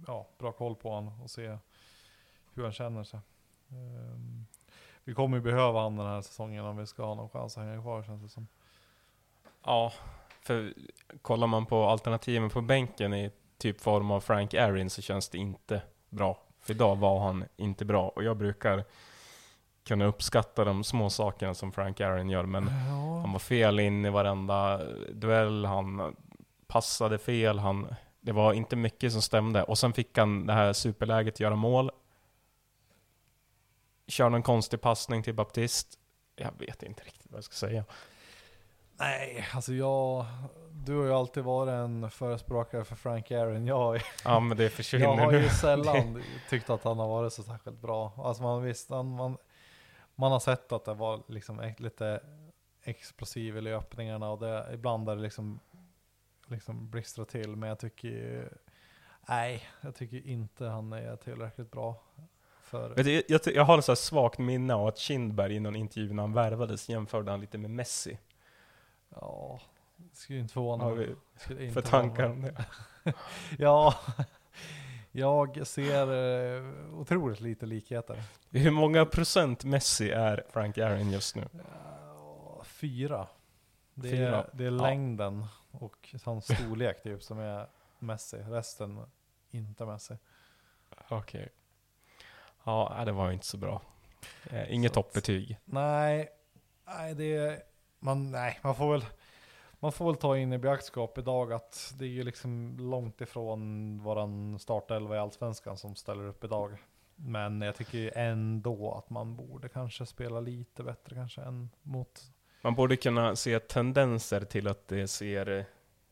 ja, 0.07 0.27
bra 0.37 0.51
koll 0.51 0.75
på 0.75 0.91
honom 0.91 1.21
och 1.21 1.29
se 1.29 1.57
hur 2.53 2.63
han 2.63 2.73
känner 2.73 3.03
sig. 3.03 3.19
Ehm, 3.69 4.45
vi 5.03 5.13
kommer 5.13 5.37
ju 5.37 5.43
behöva 5.43 5.79
honom 5.79 5.97
den 5.97 6.07
här 6.07 6.21
säsongen 6.21 6.65
om 6.65 6.77
vi 6.77 6.85
ska 6.85 7.05
ha 7.05 7.15
någon 7.15 7.29
chans 7.29 7.57
att 7.57 7.63
hänga 7.63 7.81
kvar 7.81 8.03
känns 8.03 8.21
det 8.21 8.29
som. 8.29 8.47
Ja, 9.63 9.93
för 10.45 10.73
kollar 11.21 11.47
man 11.47 11.65
på 11.65 11.83
alternativen 11.85 12.49
på 12.49 12.61
bänken 12.61 13.13
i 13.13 13.31
typ 13.57 13.81
form 13.81 14.11
av 14.11 14.21
Frank 14.21 14.53
Aaron 14.53 14.89
så 14.89 15.01
känns 15.01 15.29
det 15.29 15.37
inte 15.37 15.81
bra. 16.09 16.43
För 16.61 16.73
idag 16.73 16.95
var 16.95 17.19
han 17.19 17.45
inte 17.57 17.85
bra 17.85 18.09
och 18.09 18.23
jag 18.23 18.37
brukar 18.37 18.83
kunna 19.83 20.05
uppskatta 20.05 20.65
de 20.65 20.83
små 20.83 21.09
sakerna 21.09 21.53
som 21.53 21.71
Frank 21.71 22.01
Aaron 22.01 22.29
gör 22.29 22.45
men 22.45 22.63
Ja. 22.63 23.19
han 23.21 23.31
var 23.31 23.39
fel 23.39 23.79
in 23.79 24.05
i 24.05 24.09
varenda 24.09 24.81
duell, 25.13 25.65
han 25.65 26.15
passade 26.67 27.17
fel, 27.17 27.59
han 27.59 27.95
Det 28.21 28.31
var 28.31 28.53
inte 28.53 28.75
mycket 28.75 29.11
som 29.11 29.21
stämde. 29.21 29.63
Och 29.63 29.77
sen 29.77 29.93
fick 29.93 30.17
han 30.17 30.45
det 30.47 30.53
här 30.53 30.73
superläget 30.73 31.39
göra 31.39 31.55
mål. 31.55 31.91
Körde 34.07 34.35
en 34.35 34.43
konstig 34.43 34.81
passning 34.81 35.23
till 35.23 35.33
Baptist. 35.33 35.99
Jag 36.35 36.51
vet 36.59 36.83
inte 36.83 37.03
riktigt 37.03 37.31
vad 37.31 37.37
jag 37.37 37.43
ska 37.43 37.53
säga. 37.53 37.83
Nej, 38.97 39.47
alltså 39.53 39.73
jag, 39.73 40.25
du 40.73 40.95
har 40.97 41.05
ju 41.05 41.13
alltid 41.13 41.43
varit 41.43 41.71
en 41.71 42.09
förespråkare 42.09 42.83
för 42.83 42.95
Frank 42.95 43.31
Aaron. 43.31 43.67
Jag, 43.67 44.01
Ja 44.23 44.39
men 44.39 44.57
det 44.57 44.69
försvinner 44.69 45.05
jag 45.05 45.17
har 45.17 45.31
ju 45.33 45.49
sällan 45.49 46.23
tyckt 46.49 46.69
att 46.69 46.83
han 46.83 46.99
har 46.99 47.07
varit 47.07 47.33
så 47.33 47.43
särskilt 47.43 47.81
bra. 47.81 48.13
Alltså 48.17 48.43
man 48.43 48.63
visst, 48.63 48.89
man, 48.89 49.15
man, 49.15 49.37
man 50.15 50.31
har 50.31 50.39
sett 50.39 50.71
att 50.71 50.85
det 50.85 50.93
var 50.93 51.23
liksom 51.27 51.73
lite 51.77 52.21
explosiv 52.83 53.57
i 53.57 53.61
löpningarna 53.61 54.31
och 54.31 54.39
det, 54.39 54.69
ibland 54.73 55.09
är 55.09 55.15
det 55.15 55.21
liksom, 55.21 55.59
liksom 56.47 56.89
blixtrar 56.89 57.25
till. 57.25 57.55
Men 57.55 57.69
jag 57.69 57.79
tycker 57.79 58.07
ju, 58.07 58.49
nej, 59.29 59.63
jag 59.81 59.95
tycker 59.95 60.27
inte 60.27 60.65
han 60.65 60.93
är 60.93 61.15
tillräckligt 61.15 61.71
bra. 61.71 62.03
För, 62.61 62.89
Vet 62.89 63.05
du, 63.05 63.23
jag, 63.27 63.41
jag 63.45 63.63
har 63.63 63.77
ett 63.77 63.85
så 63.85 63.95
svagt 63.95 64.39
minne 64.39 64.73
av 64.73 64.87
att 64.87 64.97
Kindberg 64.97 65.55
i 65.55 65.59
någon 65.59 65.75
intervju 65.75 66.13
när 66.13 66.23
han 66.23 66.33
värvades 66.33 66.89
jämförde 66.89 67.31
han 67.31 67.39
lite 67.39 67.57
med 67.57 67.71
Messi. 67.71 68.17
Ja, 69.21 69.59
det 69.97 70.15
skulle 70.15 70.37
ju 70.37 70.41
inte 70.41 70.53
förvåna 70.53 70.83
Har 70.83 70.95
mig. 70.95 71.07
vi 71.07 71.15
skulle 71.39 71.61
inte 71.63 71.73
för 71.81 71.89
tankar 71.89 72.29
om 72.29 72.41
det? 72.41 72.65
Ja, 73.59 73.95
jag 75.11 75.67
ser 75.67 76.11
eh, 76.57 76.93
otroligt 76.93 77.39
lite 77.41 77.65
likheter. 77.65 78.23
Hur 78.49 78.71
många 78.71 79.05
procent 79.05 79.63
Messi 79.63 80.11
är 80.11 80.43
Frank 80.49 80.77
Aaron 80.77 81.11
just 81.11 81.35
nu? 81.35 81.47
Ja, 81.51 82.61
Fyra. 82.65 83.27
Det 83.93 84.09
Fyra. 84.09 84.37
är, 84.43 84.49
det 84.53 84.63
är 84.65 84.71
Ja. 84.71 84.81
längden 84.81 85.45
och 85.71 86.15
hans 86.25 86.45
storlek 86.45 87.03
typ 87.03 87.23
som 87.23 87.39
är 87.39 87.67
Messi. 87.99 88.37
Resten 88.37 89.05
inte 89.51 89.85
Messi. 89.85 90.17
Okej. 91.09 91.49
Ja, 92.63 92.93
nej, 92.95 93.05
det 93.05 93.11
var 93.11 93.27
ju 93.27 93.33
inte 93.33 93.45
så 93.45 93.57
bra. 93.57 93.81
Eh, 94.51 94.73
inget 94.73 94.93
Så 94.93 95.01
toppbetyg. 95.03 95.59
Nej, 95.65 96.29
nej 96.85 97.15
det 97.15 97.35
är, 97.35 97.63
man, 98.03 98.31
nej, 98.31 98.59
man 98.63 98.75
får 98.75 98.91
väl 98.91 99.05
man 99.79 99.91
får 99.91 100.05
väl 100.05 100.15
ta 100.15 100.37
in 100.37 100.53
i 100.53 100.57
beaktskap 100.57 101.17
idag 101.17 101.53
att 101.53 101.93
det 101.97 102.05
är 102.05 102.09
ju 102.09 102.23
liksom 102.23 102.77
långt 102.79 103.21
ifrån 103.21 103.99
våran 104.03 104.59
startelva 104.59 105.15
i 105.15 105.19
Allsvenskan 105.19 105.77
som 105.77 105.95
ställer 105.95 106.27
upp 106.27 106.43
idag. 106.43 106.77
Men 107.15 107.61
jag 107.61 107.75
tycker 107.75 107.97
ju 107.97 108.11
ändå 108.15 108.91
att 108.97 109.09
man 109.09 109.35
borde 109.35 109.69
kanske 109.69 110.05
spela 110.05 110.39
lite 110.39 110.83
bättre 110.83 111.15
kanske 111.15 111.41
än 111.41 111.69
mot 111.81 112.21
Man 112.61 112.75
borde 112.75 112.95
kunna 112.95 113.35
se 113.35 113.59
tendenser 113.59 114.41
till 114.41 114.67
att 114.67 114.87
det 114.87 115.07
ser 115.07 115.65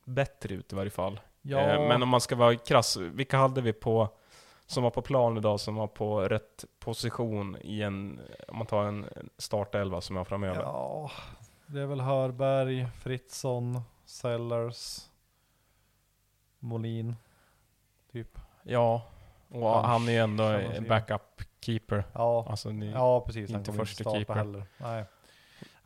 bättre 0.05 0.55
ut 0.55 0.73
i 0.73 0.75
varje 0.75 0.91
fall. 0.91 1.19
Ja, 1.41 1.59
Eh, 1.59 1.87
Men 1.87 2.03
om 2.03 2.09
man 2.09 2.21
ska 2.21 2.35
vara 2.35 2.55
krass, 2.55 2.97
vilka 2.97 3.37
hade 3.37 3.61
vi 3.61 3.73
på 3.73 4.09
som 4.65 4.83
var 4.83 4.91
på 4.91 5.01
plan 5.01 5.37
idag, 5.37 5.59
som 5.59 5.75
var 5.75 5.87
på 5.87 6.21
rätt 6.21 6.65
position 6.79 7.57
i 7.61 7.81
en, 7.81 8.19
om 8.47 8.57
man 8.57 8.67
tar 8.67 8.83
en 8.83 9.05
startelva 9.37 10.01
som 10.01 10.15
jag 10.15 10.19
har 10.19 10.25
framöver? 10.25 10.61
ja, 10.61 11.11
det 11.73 11.81
är 11.81 11.85
väl 11.85 12.01
Hörberg, 12.01 12.87
Fritzson, 12.99 13.81
Sellers, 14.05 15.09
Molin, 16.59 17.15
typ. 18.11 18.37
Ja, 18.63 19.01
och 19.49 19.61
Kanske, 19.61 19.87
han 19.87 20.07
är 20.07 20.11
ju 20.11 20.17
ändå 20.17 20.43
en 20.43 20.87
backup 20.87 21.41
keeper. 21.61 22.03
Ja, 22.13 22.45
Alltså, 22.49 22.71
ja 22.71 23.21
precis. 23.21 23.51
Han 23.51 23.59
inte 23.59 23.71
kommer 23.71 23.85
första 23.85 24.03
starta 24.03 24.17
keeper. 24.17 24.33
heller. 24.33 24.63
Nej. 24.77 25.05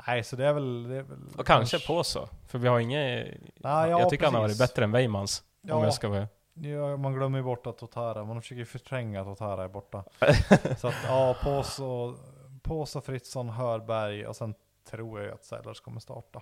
Nej, 0.07 0.23
så 0.23 0.35
det 0.35 0.45
är 0.45 0.53
väl... 0.53 0.83
Det 0.83 0.95
är 0.95 1.01
väl 1.03 1.19
och 1.37 1.47
kanske 1.47 1.87
på 1.87 2.03
så, 2.03 2.29
för 2.47 2.59
vi 2.59 2.67
har 2.67 2.79
inget... 2.79 3.27
ja, 3.55 3.87
jag 3.87 4.09
tycker 4.09 4.25
han 4.25 4.33
har 4.33 4.41
varit 4.41 4.49
precis. 4.49 4.69
bättre 4.69 4.83
än 4.83 4.91
Weimans. 4.91 5.43
Om 5.63 5.69
Ja, 5.69 5.83
jag 5.83 5.93
ska 5.93 6.09
vara... 6.09 6.27
ja, 6.53 6.97
man 6.97 7.13
glömmer 7.13 7.37
ju 7.37 7.43
bort 7.43 7.67
att 7.67 7.77
Totara, 7.77 8.23
man 8.23 8.41
försöker 8.41 8.59
ju 8.59 8.65
förtränga 8.65 9.21
att 9.21 9.27
Totara 9.27 9.63
är 9.63 9.67
borta. 9.67 10.03
så 10.77 10.87
att 10.87 10.95
ja, 11.07 11.35
Pås 11.43 11.79
och, 11.79 12.15
Pås 12.61 12.95
och 12.95 13.05
Fritzson, 13.05 13.49
Hörberg 13.49 14.27
och 14.27 14.35
sen 14.35 14.55
tror 14.85 15.21
jag 15.21 15.33
att 15.33 15.45
Sellers 15.45 15.79
kommer 15.79 15.99
starta. 15.99 16.41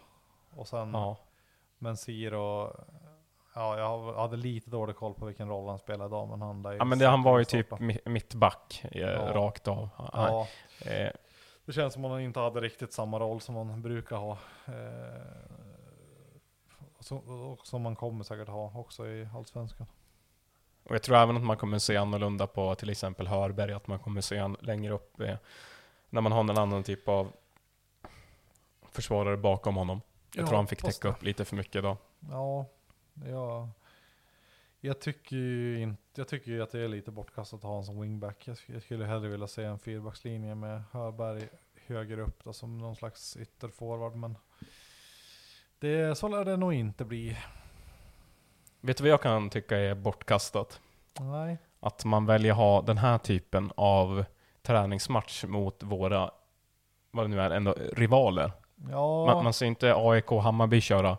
Och 0.56 0.68
sen 0.68 0.92
Ja. 0.94 1.18
Men 1.78 1.98
Siro, 1.98 2.76
ja 3.56 3.78
jag 3.78 4.14
hade 4.14 4.38
lite 4.38 4.70
dålig 4.70 4.96
koll 4.96 5.14
på 5.14 5.26
vilken 5.26 5.50
roll 5.50 5.70
han 5.70 5.80
spelade 5.80 6.06
idag 6.08 6.28
men 6.28 6.42
han 6.42 6.62
lär 6.62 6.72
ju 6.72 6.78
ja, 6.78 6.84
men 6.86 7.00
det, 7.00 7.08
han 7.08 7.24
var 7.24 7.40
ju 7.40 7.46
typ 7.46 7.66
starta. 7.68 7.84
mi- 7.84 8.10
mittback 8.10 8.86
eh, 8.92 9.02
Ja. 9.02 9.34
rakt 9.34 9.68
av. 9.68 9.90
Ja, 10.14 10.48
Eh, 10.86 11.10
det 11.66 11.74
känns 11.74 11.94
som 11.94 12.06
att 12.06 12.12
han 12.12 12.22
inte 12.22 12.40
hade 12.40 12.62
riktigt 12.62 12.94
samma 12.94 13.20
roll 13.20 13.42
som 13.42 13.56
han 13.56 13.82
brukar 13.82 14.16
ha. 14.18 14.32
Eh, 14.66 15.22
så, 17.00 17.18
och 17.18 17.68
som 17.68 17.82
man 17.82 17.96
kommer 17.96 18.24
säkert 18.24 18.48
ha 18.48 18.72
också 18.80 19.08
i 19.08 19.28
Allsvenskan. 19.36 19.88
Och 20.84 20.96
jag 20.96 21.04
tror 21.04 21.18
även 21.18 21.38
att 21.38 21.44
man 21.44 21.58
kommer 21.58 21.80
se 21.80 21.98
annorlunda 21.98 22.48
på 22.48 22.76
till 22.76 22.90
exempel 22.90 23.28
Hörberg, 23.28 23.74
att 23.74 23.88
man 23.88 24.00
kommer 24.00 24.22
se 24.22 24.38
han 24.38 24.58
längre 24.62 24.94
upp 24.94 25.20
eh, 25.22 25.36
när 26.10 26.22
man 26.22 26.32
har 26.32 26.40
en 26.40 26.58
annan 26.58 26.84
typ 26.84 27.08
av 27.08 27.32
försvarare 28.94 29.38
bakom 29.38 29.76
honom. 29.76 30.02
Jag 30.36 30.44
Ja, 30.44 30.48
tror 30.48 30.58
han 30.58 30.68
fick 30.68 30.82
täcka 30.82 31.08
upp 31.08 31.24
lite 31.24 31.46
för 31.46 31.56
mycket 31.56 31.76
idag. 31.76 31.98
Ja, 32.32 32.66
ja. 33.30 33.70
Jag 34.80 35.02
tycker 35.02 35.36
ju 35.36 35.80
inte, 35.82 36.02
jag 36.16 36.28
tycker 36.28 36.52
ju 36.52 36.64
att 36.64 36.72
det 36.72 36.80
är 36.80 36.88
lite 36.88 37.12
bortkastat 37.12 37.58
att 37.58 37.64
ha 37.64 37.70
honom 37.70 37.84
som 37.84 38.02
wingback. 38.02 38.48
Jag, 38.48 38.56
sk- 38.56 38.74
jag 38.74 38.82
skulle 38.84 39.06
hellre 39.06 39.30
vilja 39.30 39.48
se 39.48 39.64
en 39.64 39.80
fyrbackslinje 39.80 40.56
med 40.56 40.84
Hörberg 40.92 41.50
högre 41.88 42.22
upp 42.22 42.44
då, 42.44 42.54
som 42.54 42.78
någon 42.78 42.96
slags 42.96 43.38
ytterforward. 43.38 44.16
Men 44.16 44.38
det, 45.80 46.18
så 46.18 46.28
lär 46.28 46.46
det 46.46 46.58
nog 46.58 46.74
inte 46.74 47.06
bli. 47.06 47.38
Vet 48.82 48.98
du 48.98 49.04
vad 49.04 49.12
jag 49.12 49.22
kan 49.22 49.50
tycka 49.50 49.78
är 49.78 49.96
bortkastat? 49.96 50.82
Nej. 51.20 51.58
Att 51.80 52.06
man 52.06 52.26
väljer 52.26 52.54
ha 52.54 52.82
den 52.82 52.98
här 52.98 53.18
typen 53.18 53.72
av 53.76 54.26
träningsmatch 54.62 55.44
mot 55.44 55.84
våra, 55.84 56.32
vad 57.12 57.26
det 57.26 57.28
nu 57.30 57.42
är, 57.42 57.50
ändå 57.52 57.76
rivaler. 57.94 58.52
Ja, 58.92 59.26
Man, 59.26 59.44
man 59.44 59.54
ser 59.54 59.66
inte 59.66 59.94
AIK 59.98 60.32
och 60.32 60.44
Hammarby 60.44 60.82
köra 60.82 61.18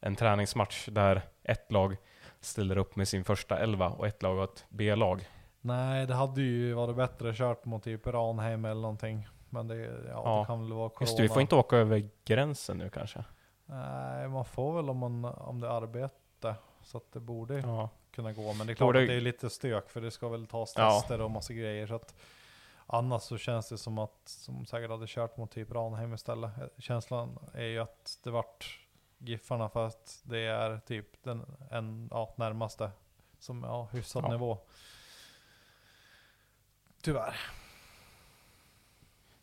en 0.00 0.16
träningsmatch 0.16 0.88
där 0.88 1.22
ett 1.42 1.72
lag 1.72 1.96
ställer 2.40 2.78
upp 2.78 2.96
med 2.96 3.08
sin 3.08 3.24
första 3.24 3.58
elva 3.58 3.88
och 3.88 4.06
ett 4.06 4.22
lag 4.22 4.36
har 4.36 4.44
ett 4.44 4.64
B-lag. 4.68 5.28
nej 5.60 6.06
det 6.06 6.14
hade 6.14 6.40
ju 6.40 6.72
varit 6.72 6.96
bättre 6.96 7.34
kört 7.34 7.64
mot 7.64 7.82
typ 7.82 8.06
Ranheim 8.06 8.64
eller 8.64 8.80
någonting. 8.80 9.28
Men 9.50 9.68
det, 9.68 9.76
ja, 9.76 9.90
Ja. 10.08 10.40
det 10.40 10.46
kan 10.46 10.60
väl 10.62 10.72
vara 10.72 10.88
corona. 10.88 11.06
Just 11.06 11.16
det, 11.16 11.22
vi 11.22 11.28
får 11.28 11.42
inte 11.42 11.54
åka 11.56 11.76
över 11.76 12.08
gränsen 12.24 12.78
nu 12.78 12.90
kanske. 12.90 13.24
Nej, 13.66 14.28
man 14.28 14.44
får 14.44 14.76
väl 14.76 14.90
om, 14.90 14.96
man, 14.98 15.24
om 15.24 15.60
det 15.60 15.66
är 15.66 15.70
arbete. 15.72 16.54
Så 16.82 16.96
att 16.96 17.12
det 17.12 17.20
borde 17.20 17.58
Ja. 17.58 17.88
kunna 18.14 18.32
gå. 18.32 18.52
Men 18.52 18.66
det 18.66 18.72
är 18.72 18.74
klart 18.74 18.86
Borde- 18.88 19.00
att 19.02 19.08
det 19.08 19.14
är 19.14 19.20
lite 19.20 19.50
stök 19.50 19.90
för 19.90 20.00
det 20.00 20.10
ska 20.10 20.28
väl 20.28 20.46
tas 20.46 20.72
tester 20.72 21.20
och 21.20 21.30
massa 21.30 21.52
grejer. 21.52 21.86
Så 21.86 21.94
att 21.94 22.14
annars 22.92 23.22
så 23.22 23.38
känns 23.38 23.68
det 23.68 23.78
som 23.78 23.98
att 23.98 24.20
som 24.24 24.66
säkert 24.66 24.90
hade 24.90 25.06
kört 25.08 25.36
mot 25.36 25.50
typ 25.50 25.70
Ranheim 25.72 26.14
istället. 26.14 26.50
Känslan 26.78 27.38
är 27.54 27.64
ju 27.64 27.78
att 27.78 28.18
det 28.24 28.30
vart 28.30 28.86
Giffarna 29.18 29.68
för 29.68 29.86
att 29.86 30.20
det 30.24 30.38
är 30.38 30.78
typ 30.78 31.22
den 31.22 31.56
en, 31.70 32.08
ja, 32.10 32.34
närmaste 32.36 32.90
som 33.38 33.62
ja, 33.64 33.88
hyfsad 33.92 34.24
Ja. 34.24 34.28
nivå. 34.28 34.58
Tyvärr. 37.02 37.36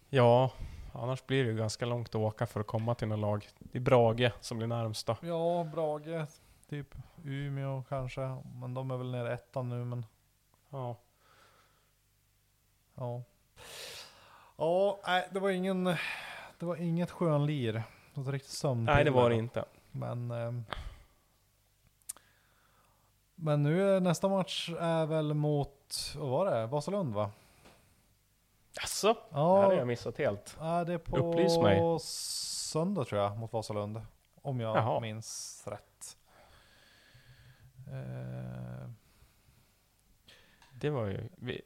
Ja, 0.09 0.51
annars 0.93 1.25
blir 1.25 1.43
det 1.43 1.49
ju 1.51 1.57
ganska 1.57 1.85
långt 1.85 2.09
att 2.09 2.15
åka 2.15 2.45
för 2.47 2.59
att 2.59 2.67
komma 2.67 2.95
till 2.95 3.07
något 3.07 3.19
lag. 3.19 3.47
Det 3.59 3.77
är 3.77 3.81
Brage 3.81 4.31
som 4.41 4.57
blir 4.57 4.67
närmsta. 4.67 5.17
Ja, 5.21 5.67
Brage, 5.73 6.27
typ 6.69 6.95
Umeå 7.23 7.83
kanske. 7.89 8.21
Men 8.53 8.73
de 8.73 8.91
är 8.91 8.97
väl 8.97 9.11
nere 9.11 9.29
i 9.29 9.33
ettan 9.33 9.69
nu 9.69 9.85
men 9.85 10.05
Ja. 10.69 10.95
Ja. 12.95 13.23
Ja, 14.57 14.99
nej, 15.07 15.27
det 15.31 15.39
var 15.39 15.49
ingen, 15.49 15.83
det 16.59 16.65
var 16.65 16.75
inget 16.75 17.11
skönlir. 17.11 17.83
Något 18.13 18.27
riktigt 18.27 18.51
sömnpiller. 18.51 18.95
Nej, 18.95 19.03
det 19.03 19.11
var 19.11 19.29
det 19.29 19.35
inte. 19.35 19.65
Men, 19.91 20.31
ehm, 20.31 20.63
men 23.35 23.63
nu 23.63 23.95
är 23.95 23.99
nästa 23.99 24.27
match 24.27 24.69
är 24.79 25.05
väl 25.05 25.33
mot, 25.33 26.13
vad 26.17 26.29
var 26.29 26.45
det? 26.45 26.65
Vasalund 26.67 27.13
va? 27.13 27.31
Jaså? 28.81 29.07
Det 29.13 29.19
Ja, 29.31 29.61
hade 29.61 29.75
jag 29.75 29.87
missat 29.87 30.17
helt. 30.17 30.57
är 30.61 30.85
det 30.85 30.99
på 30.99 31.17
Upplys 31.17 31.57
mig. 31.57 31.99
söndag 32.01 33.05
tror 33.05 33.21
jag 33.21 33.37
mot 33.37 33.53
Vasalund. 33.53 34.01
Om 34.41 34.59
jag 34.59 34.77
Jaha. 34.77 34.99
minns 34.99 35.63
rätt. 35.67 36.17
Eh, 37.87 38.89
Det 40.71 40.89
var 40.89 41.05
ju... 41.05 41.29
Vi, 41.35 41.61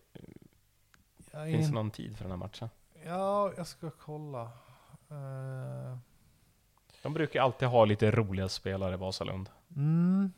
jag 1.32 1.46
finns 1.46 1.67
det 1.67 1.74
någon 1.74 1.91
tid 1.91 2.17
för 2.17 2.24
den 2.24 2.32
här 2.32 2.38
matchen? 2.38 2.70
Ja, 3.06 3.52
jag 3.58 3.67
ska 3.67 3.89
kolla. 3.89 4.41
Eh, 5.10 5.98
De 7.04 7.13
brukar 7.13 7.41
alltid 7.41 7.67
ha 7.67 7.86
lite 7.86 8.12
roliga 8.12 8.50
spelare 8.50 8.94
i 8.94 8.98
Vasalund. 8.98 9.50
Mm. 9.76 10.32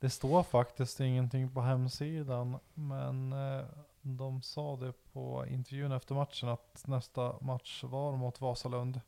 Det 0.00 0.10
står 0.10 0.42
faktiskt 0.42 1.00
ingenting 1.00 1.54
på 1.54 1.60
hemsidan, 1.60 2.58
men 2.74 3.32
eh, 3.32 3.64
de 4.02 4.42
sa 4.42 4.76
det 4.76 4.92
på 5.12 5.46
intervjun 5.46 5.92
efter 5.92 6.14
matchen 6.14 6.48
att 6.48 6.82
nästa 6.86 7.34
match 7.40 7.84
var 7.84 8.12
mot 8.16 8.40
Vasalund. 8.40 9.00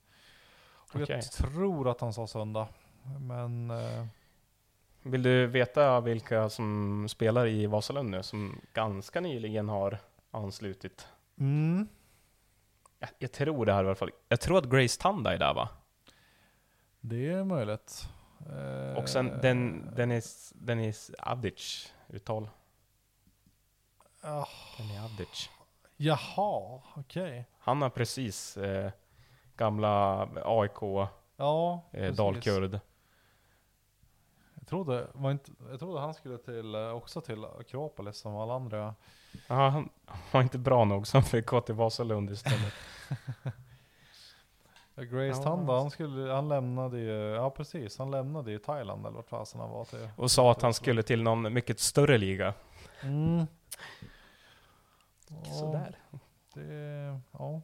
Och 0.74 1.00
Okej. 1.00 1.06
jag 1.16 1.32
tror 1.32 1.88
att 1.88 2.00
han 2.00 2.12
sa 2.12 2.26
söndag, 2.26 2.68
men 3.18 3.70
eh, 3.70 4.06
Vill 5.02 5.22
du 5.22 5.46
veta 5.46 6.00
vilka 6.00 6.48
som 6.48 7.06
spelar 7.08 7.46
i 7.46 7.66
Vasalund 7.66 8.10
nu, 8.10 8.22
som 8.22 8.60
ganska 8.72 9.20
nyligen 9.20 9.68
har 9.68 9.98
anslutit? 10.30 11.08
Mm. 11.38 11.88
Jag, 12.98 13.10
jag 13.18 13.32
tror 13.32 13.66
det 13.66 13.72
här 13.72 13.84
i 13.84 13.86
alla 13.86 13.94
fall. 13.94 14.10
Jag 14.28 14.40
tror 14.40 14.58
att 14.58 14.70
Grace 14.70 15.00
Tanda 15.00 15.34
är 15.34 15.38
där 15.38 15.54
va? 15.54 15.68
Det 17.00 17.30
är 17.30 17.44
möjligt. 17.44 18.08
Och 18.96 19.08
sen 19.08 19.38
den, 19.42 19.90
Dennis, 19.96 20.52
Dennis 20.56 21.10
Avdic 21.18 21.92
uttal. 22.08 22.48
Ah, 24.20 24.46
Dennis 24.78 25.00
Avdic. 25.04 25.50
jaha, 25.96 26.82
okej. 26.96 27.46
Han 27.58 27.82
har 27.82 27.90
precis 27.90 28.56
eh, 28.56 28.90
gamla 29.56 30.22
AIK 30.44 31.10
Ja, 31.36 31.82
eh, 31.90 32.14
dalkurd. 32.14 32.80
Jag 34.54 34.66
trodde, 34.66 35.06
var 35.12 35.30
inte, 35.30 35.52
jag 35.70 35.78
trodde 35.78 36.00
han 36.00 36.14
skulle 36.14 36.38
till, 36.38 36.74
eh, 36.74 36.90
också 36.90 37.20
till 37.20 37.44
Akropolis 37.44 38.16
som 38.16 38.36
alla 38.36 38.54
andra. 38.54 38.94
Ja, 39.48 39.68
han 39.68 39.88
var 40.32 40.42
inte 40.42 40.58
bra 40.58 40.84
nog 40.84 41.06
så 41.06 41.16
han 41.16 41.24
fick 41.24 41.46
gå 41.46 41.60
till 41.60 41.74
Vasalund 41.74 42.30
istället. 42.30 42.72
Ja, 44.94 45.02
Grace 45.02 45.26
Ja, 45.26 45.42
Tanda, 45.42 45.72
han- 45.72 45.90
skulle, 45.90 46.32
han 46.32 46.48
lämnade 46.48 46.98
ju, 46.98 47.12
ja 47.34 47.50
precis, 47.50 47.98
han 47.98 48.10
lämnade 48.10 48.50
ju 48.50 48.58
Thailand 48.58 49.06
eller 49.06 49.16
vart 49.16 49.28
fasen 49.28 49.60
han 49.60 49.70
var 49.70 49.84
till. 49.84 50.08
Och 50.16 50.30
sa 50.30 50.50
att 50.50 50.62
han 50.62 50.74
skulle 50.74 51.02
till 51.02 51.22
någon 51.22 51.52
mycket 51.52 51.80
större 51.80 52.18
liga. 52.18 52.54
Mm. 53.02 53.46
Ja, 55.28 55.52
Sådär. 55.52 55.98
Det, 56.54 57.20
ja. 57.32 57.60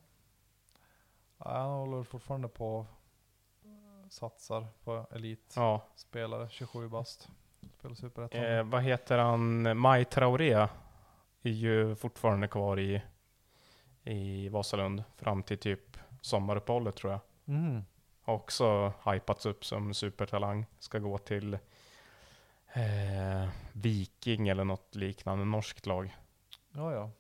Ja, 1.39 1.51
Han 1.61 1.71
håller 1.71 2.03
fortfarande 2.03 2.49
på 2.49 2.87
satsar 4.11 4.67
på 4.85 5.07
elitspelare, 5.11 6.43
Ja. 6.43 6.49
27 6.49 6.89
bast. 6.89 7.29
Spelar 7.79 7.95
superettan. 7.95 8.45
Eh, 8.45 8.63
vad 8.63 8.83
heter 8.83 9.19
han? 9.19 9.79
Maj 9.79 10.05
Traoré 10.05 10.69
är 11.49 11.53
ju 11.53 11.95
fortfarande 11.95 12.49
kvar 12.49 12.81
i, 12.81 13.03
i 14.03 14.49
Vasalund 14.49 15.05
fram 15.17 15.43
till 15.43 15.59
typ 15.59 15.97
sommaruppehållet 16.21 16.97
tror 16.97 17.13
jag. 17.13 17.21
Mm. 17.47 17.85
Har 18.23 18.35
också 18.35 18.93
hypats 19.05 19.47
upp 19.47 19.65
som 19.65 19.95
supertalang. 19.95 20.67
Ska 20.79 20.99
gå 20.99 21.19
till 21.19 21.55
eh, 22.75 23.49
Viking 23.73 24.49
eller 24.49 24.65
något 24.65 24.95
liknande 24.95 25.45
norskt 25.45 25.87
lag. 25.87 26.17
Ja, 26.73 26.93
ja. 26.93 27.11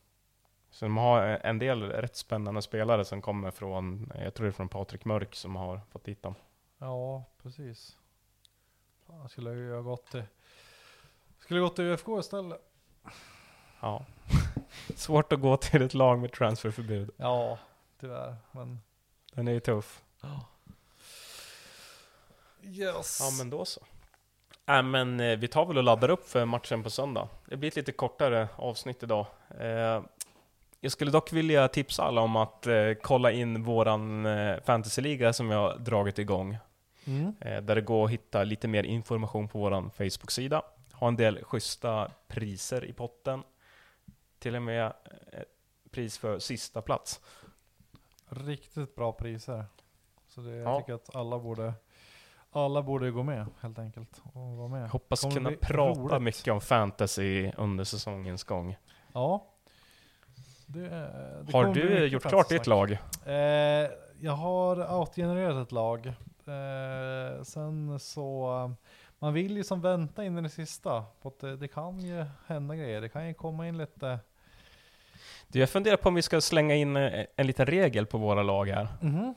Så 0.70 0.84
de 0.84 0.96
har 0.96 1.22
en 1.22 1.58
del 1.58 1.82
rätt 1.82 2.16
spännande 2.16 2.62
spelare 2.62 3.04
som 3.04 3.22
kommer 3.22 3.50
från, 3.50 4.12
jag 4.14 4.34
tror 4.34 4.44
det 4.44 4.50
är 4.50 4.52
från 4.52 4.68
Patrik 4.68 5.04
Mörk 5.04 5.34
som 5.34 5.56
har 5.56 5.80
fått 5.90 6.04
dit 6.04 6.22
dem. 6.22 6.34
Ja, 6.78 7.24
precis. 7.42 7.98
Fan, 9.06 9.20
jag 9.20 9.30
skulle 9.30 9.50
ju 9.50 9.74
ha 9.74 9.80
gått 9.80 10.10
till, 10.10 10.22
skulle 11.38 11.60
gått 11.60 11.76
till 11.76 11.84
UFK 11.84 12.18
istället. 12.18 12.60
Ja. 13.86 14.04
Svårt 14.96 15.32
att 15.32 15.40
gå 15.40 15.56
till 15.56 15.82
ett 15.82 15.94
lag 15.94 16.18
med 16.18 16.32
transferförbud. 16.32 17.10
Ja, 17.16 17.58
tyvärr. 18.00 18.36
Men 18.52 18.80
Den 19.32 19.48
är 19.48 19.52
ju 19.52 19.60
tuff. 19.60 20.02
yes. 22.62 23.18
Ja 23.20 23.30
men 23.38 23.50
då 23.50 23.64
så. 23.64 23.80
Äh, 24.68 24.82
men 24.82 25.20
eh, 25.20 25.38
vi 25.38 25.48
tar 25.48 25.66
väl 25.66 25.78
och 25.78 25.84
laddar 25.84 26.10
upp 26.10 26.28
för 26.28 26.44
matchen 26.44 26.82
på 26.82 26.90
söndag. 26.90 27.28
Det 27.48 27.56
blir 27.56 27.68
ett 27.68 27.76
lite 27.76 27.92
kortare 27.92 28.48
avsnitt 28.56 29.02
idag. 29.02 29.26
Eh, 29.60 30.02
jag 30.80 30.92
skulle 30.92 31.10
dock 31.10 31.32
vilja 31.32 31.68
tipsa 31.68 32.02
alla 32.02 32.20
om 32.20 32.36
att 32.36 32.66
eh, 32.66 32.92
kolla 33.02 33.32
in 33.32 33.62
våran 33.62 34.26
eh, 34.26 34.60
fantasyliga 34.64 35.32
som 35.32 35.48
vi 35.48 35.54
har 35.54 35.78
dragit 35.78 36.18
igång. 36.18 36.58
Mm. 37.04 37.34
Eh, 37.40 37.62
där 37.62 37.74
det 37.74 37.80
går 37.80 38.04
att 38.04 38.10
hitta 38.10 38.44
lite 38.44 38.68
mer 38.68 38.82
information 38.82 39.48
på 39.48 39.58
våran 39.58 39.90
Facebook-sida. 39.90 40.62
Har 40.92 41.08
en 41.08 41.16
del 41.16 41.44
schyssta 41.44 42.10
priser 42.28 42.84
i 42.84 42.92
potten. 42.92 43.42
Till 44.38 44.56
och 44.56 44.62
med 44.62 44.84
eh, 45.32 45.42
pris 45.90 46.18
för 46.18 46.38
sista 46.38 46.82
plats. 46.82 47.20
Riktigt 48.28 48.94
bra 48.94 49.12
priser. 49.12 49.64
Så 50.28 50.40
det, 50.40 50.56
jag 50.56 50.68
Ja. 50.74 50.80
tycker 50.80 50.94
att 50.94 51.14
alla 51.16 51.38
borde, 51.38 51.74
alla 52.50 52.82
borde 52.82 53.10
gå 53.10 53.22
med 53.22 53.46
helt 53.60 53.78
enkelt. 53.78 54.22
Och 54.32 54.56
vara 54.56 54.68
med. 54.68 54.90
Hoppas 54.90 55.20
Kommer 55.20 55.34
kunna 55.34 55.50
prata 55.60 56.00
roligt. 56.00 56.22
mycket 56.22 56.52
om 56.52 56.60
fantasy 56.60 57.50
under 57.56 57.84
säsongens 57.84 58.44
gång. 58.44 58.76
Ja. 59.12 59.46
Det, 60.66 60.88
det 61.42 61.52
Har 61.52 61.74
du 61.74 62.06
gjort 62.06 62.22
klart 62.22 62.48
ditt 62.48 62.66
lag? 62.66 62.92
Eh, 63.26 63.34
jag 64.20 64.32
har 64.32 64.98
outgenererat 65.00 65.66
ett 65.66 65.72
lag. 65.72 66.06
Eh, 66.46 67.42
sen 67.42 67.98
så, 68.00 68.58
eh, 68.64 68.70
man 69.18 69.32
vill 69.32 69.56
ju 69.56 69.64
som 69.64 69.80
vänta 69.80 70.24
in 70.24 70.38
i 70.38 70.42
det 70.42 70.48
sista. 70.48 71.04
På 71.22 71.28
att 71.28 71.38
det, 71.40 71.56
det 71.56 71.68
kan 71.68 72.00
ju 72.00 72.24
hända 72.46 72.76
grejer. 72.76 73.00
Det 73.00 73.08
kan 73.08 73.26
ju 73.28 73.34
komma 73.34 73.68
in 73.68 73.78
lite. 73.78 74.18
Du, 75.48 75.58
jag 75.58 75.70
funderar 75.70 75.96
på 75.96 76.08
om 76.08 76.14
vi 76.14 76.22
ska 76.22 76.40
slänga 76.40 76.74
in 76.74 76.96
eh, 76.96 77.24
en 77.36 77.46
liten 77.46 77.66
regel 77.66 78.06
på 78.06 78.18
våra 78.18 78.42
lag 78.42 78.68
här. 78.68 78.88
Mhm. 79.00 79.34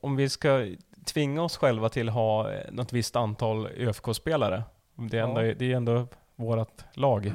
Om 0.00 0.16
vi 0.16 0.28
ska 0.28 0.74
tvinga 1.04 1.42
oss 1.42 1.56
själva 1.56 1.88
till 1.88 2.08
att 2.08 2.14
ha 2.14 2.52
eh, 2.52 2.72
något 2.72 2.92
visst 2.92 3.16
antal 3.16 3.66
ÖFK-spelare. 3.66 4.62
Det 4.94 5.18
är 5.18 5.22
ändå, 5.22 5.42
Ja. 5.44 5.54
det 5.54 5.72
är 5.72 5.76
ändå 5.76 6.06
vårt 6.36 6.84
lag. 6.96 7.32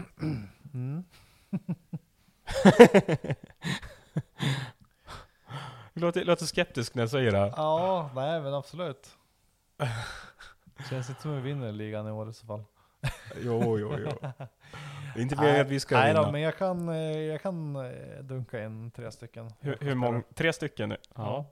Mm. 0.73 1.03
Låter, 5.93 6.25
låter 6.25 6.45
skeptisk 6.45 6.95
när 6.95 7.03
jag 7.03 7.09
säger 7.09 7.31
det 7.31 7.37
här. 7.37 7.53
Ja, 7.57 8.09
nej 8.15 8.41
men 8.41 8.53
absolut. 8.53 9.09
Känns 10.89 11.09
inte 11.09 11.21
som 11.21 11.35
vi 11.35 11.41
vinner 11.41 11.71
ligan 11.71 12.07
i 12.07 12.11
år 12.11 12.29
i 12.29 12.33
så 12.33 12.45
fall. 12.45 12.63
Jo, 13.43 13.79
jo, 13.79 13.95
jo. 13.97 14.09
Det 14.21 14.47
är 15.15 15.21
inte 15.21 15.35
meningen 15.35 15.61
att 15.61 15.67
vi 15.71 15.79
ska 15.79 15.97
nej 15.97 16.07
vinna. 16.07 16.25
då, 16.25 16.31
men 16.31 16.41
jag 16.41 16.57
kan, 16.57 16.89
eh, 16.89 17.19
jag 17.19 17.41
kan 17.41 17.75
eh, 17.75 18.23
dunka 18.23 18.63
in 18.63 18.91
tre 18.91 19.11
stycken. 19.11 19.51
hur, 19.59 19.77
hur 19.81 19.95
många? 19.95 20.23
Tre 20.35 20.53
stycken 20.53 20.89
nu? 20.89 20.97
Ja. 21.15 21.45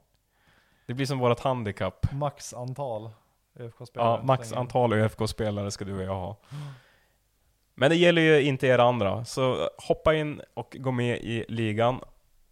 Det 0.85 0.93
blir 0.93 1.05
som 1.05 1.19
vårt 1.19 1.39
handikapp. 1.39 2.11
Max 2.11 2.53
antal 2.53 3.09
ÖFK-spelare. 3.59 4.17
Ja, 4.19 4.23
max 4.23 4.53
antal 4.53 4.93
ÖFK-spelare 4.93 5.71
ska 5.71 5.85
du 5.85 5.95
och 5.95 6.03
jag 6.03 6.15
ha. 6.15 6.37
Men 7.75 7.89
det 7.89 7.95
gäller 7.95 8.21
ju 8.21 8.41
inte 8.41 8.67
er 8.67 8.79
andra, 8.79 9.25
så 9.25 9.69
hoppa 9.77 10.13
in 10.13 10.41
och 10.53 10.77
gå 10.79 10.91
med 10.91 11.17
i 11.17 11.45
ligan. 11.47 11.99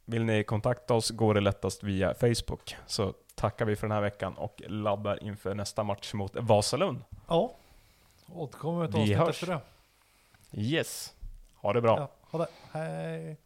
Vill 0.06 0.26
ni 0.26 0.44
kontakta 0.44 0.94
oss 0.94 1.10
går 1.12 1.34
det 1.34 1.42
lättast 1.42 1.84
via 1.84 2.14
Facebook. 2.14 2.76
Så 2.86 3.14
tackar 3.36 3.65
vi 3.65 3.76
för 3.76 3.88
den 3.88 3.95
här 3.95 4.02
veckan 4.02 4.34
och 4.34 4.62
laddar 4.67 5.24
inför 5.24 5.56
nästa 5.56 5.84
match 5.84 6.13
mot 6.13 6.36
Vasalund. 6.36 7.02
Ja. 7.28 7.54
Återkommer 8.34 8.86
ett 8.86 8.95
avsnitt 8.95 9.30
efter 9.30 9.48
det. 9.48 9.60
Yes, 10.52 11.13
ha 11.56 11.74
det 11.74 11.82
bra. 11.82 12.00
Ja, 12.00 12.10
ha 12.32 12.39
det. 12.39 12.48
Hej. 12.71 13.38